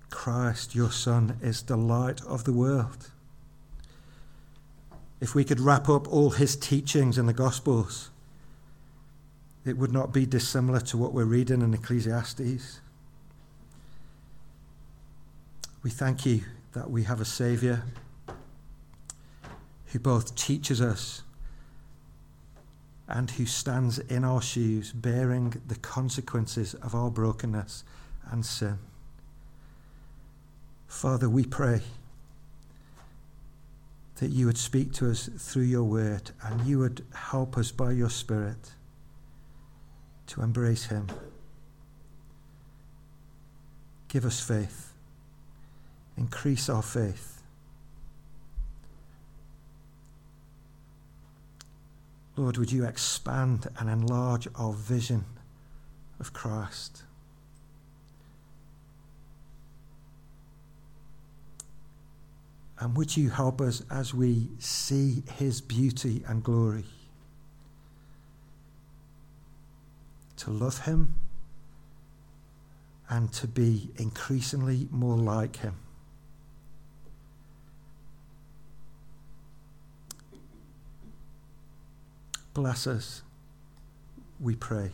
Christ, 0.10 0.76
your 0.76 0.92
Son, 0.92 1.38
is 1.42 1.62
the 1.62 1.78
light 1.78 2.22
of 2.26 2.44
the 2.44 2.54
world. 2.54 3.12
If 5.22 5.36
we 5.36 5.44
could 5.44 5.60
wrap 5.60 5.88
up 5.88 6.12
all 6.12 6.32
his 6.32 6.56
teachings 6.56 7.18
in 7.18 7.26
the 7.26 7.34
Gospels, 7.34 8.10
it 9.66 9.78
would 9.78 9.92
not 9.92 10.14
be 10.14 10.26
dissimilar 10.26 10.80
to 10.82 10.98
what 10.98 11.14
we're 11.14 11.26
reading 11.26 11.62
in 11.62 11.74
Ecclesiastes. 11.74 12.82
We 15.86 15.92
thank 15.92 16.26
you 16.26 16.42
that 16.74 16.90
we 16.90 17.04
have 17.04 17.22
a 17.22 17.26
Saviour 17.26 17.84
who 19.86 20.00
both 20.00 20.34
teaches 20.34 20.82
us 20.82 21.22
and 23.08 23.30
who 23.30 23.46
stands 23.46 24.00
in 24.00 24.24
our 24.24 24.42
shoes, 24.42 24.92
bearing 24.92 25.62
the 25.68 25.76
consequences 25.76 26.74
of 26.74 26.96
our 26.96 27.12
brokenness 27.12 27.84
and 28.32 28.44
sin. 28.44 28.80
Father, 30.88 31.30
we 31.30 31.46
pray 31.46 31.82
that 34.16 34.32
you 34.32 34.48
would 34.48 34.58
speak 34.58 34.92
to 34.94 35.12
us 35.12 35.30
through 35.38 35.66
your 35.66 35.84
word 35.84 36.32
and 36.42 36.66
you 36.66 36.80
would 36.80 37.06
help 37.14 37.60
us 37.60 37.72
by 37.72 37.92
your 37.92 38.10
Spirit 38.10 38.72
to 40.26 40.42
embrace 40.42 40.86
Him. 40.86 41.10
Give 44.08 44.26
us 44.26 44.40
faith, 44.40 44.95
increase 46.18 46.70
our 46.70 46.82
faith 46.82 47.36
Lord, 52.38 52.58
would 52.58 52.72
you 52.72 52.84
expand 52.84 53.68
and 53.80 53.90
enlarge 53.90 54.48
our 54.56 54.74
vision 54.74 55.24
of 56.20 56.34
Christ? 56.34 57.04
And 62.78 62.98
would 62.98 63.16
you 63.16 63.30
help 63.30 63.62
us 63.62 63.84
as 63.90 64.14
we 64.14 64.50
see 64.60 65.24
his 65.36 65.62
beauty 65.62 66.24
and 66.28 66.44
glory 66.44 66.84
to 70.36 70.52
love 70.52 70.80
him 70.80 71.16
and 73.10 73.32
to 73.32 73.48
be 73.48 73.92
increasingly 73.96 74.90
more 74.92 75.16
like 75.16 75.56
him? 75.58 75.76
Bless 82.56 82.88
us, 82.88 83.22
we 84.40 84.56
pray, 84.56 84.92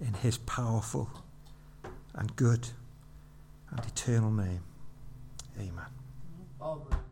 in 0.00 0.14
his 0.14 0.38
powerful 0.38 1.10
and 2.14 2.34
good 2.36 2.68
and 3.72 3.84
eternal 3.84 4.30
name. 4.30 4.62
Amen. 5.58 7.02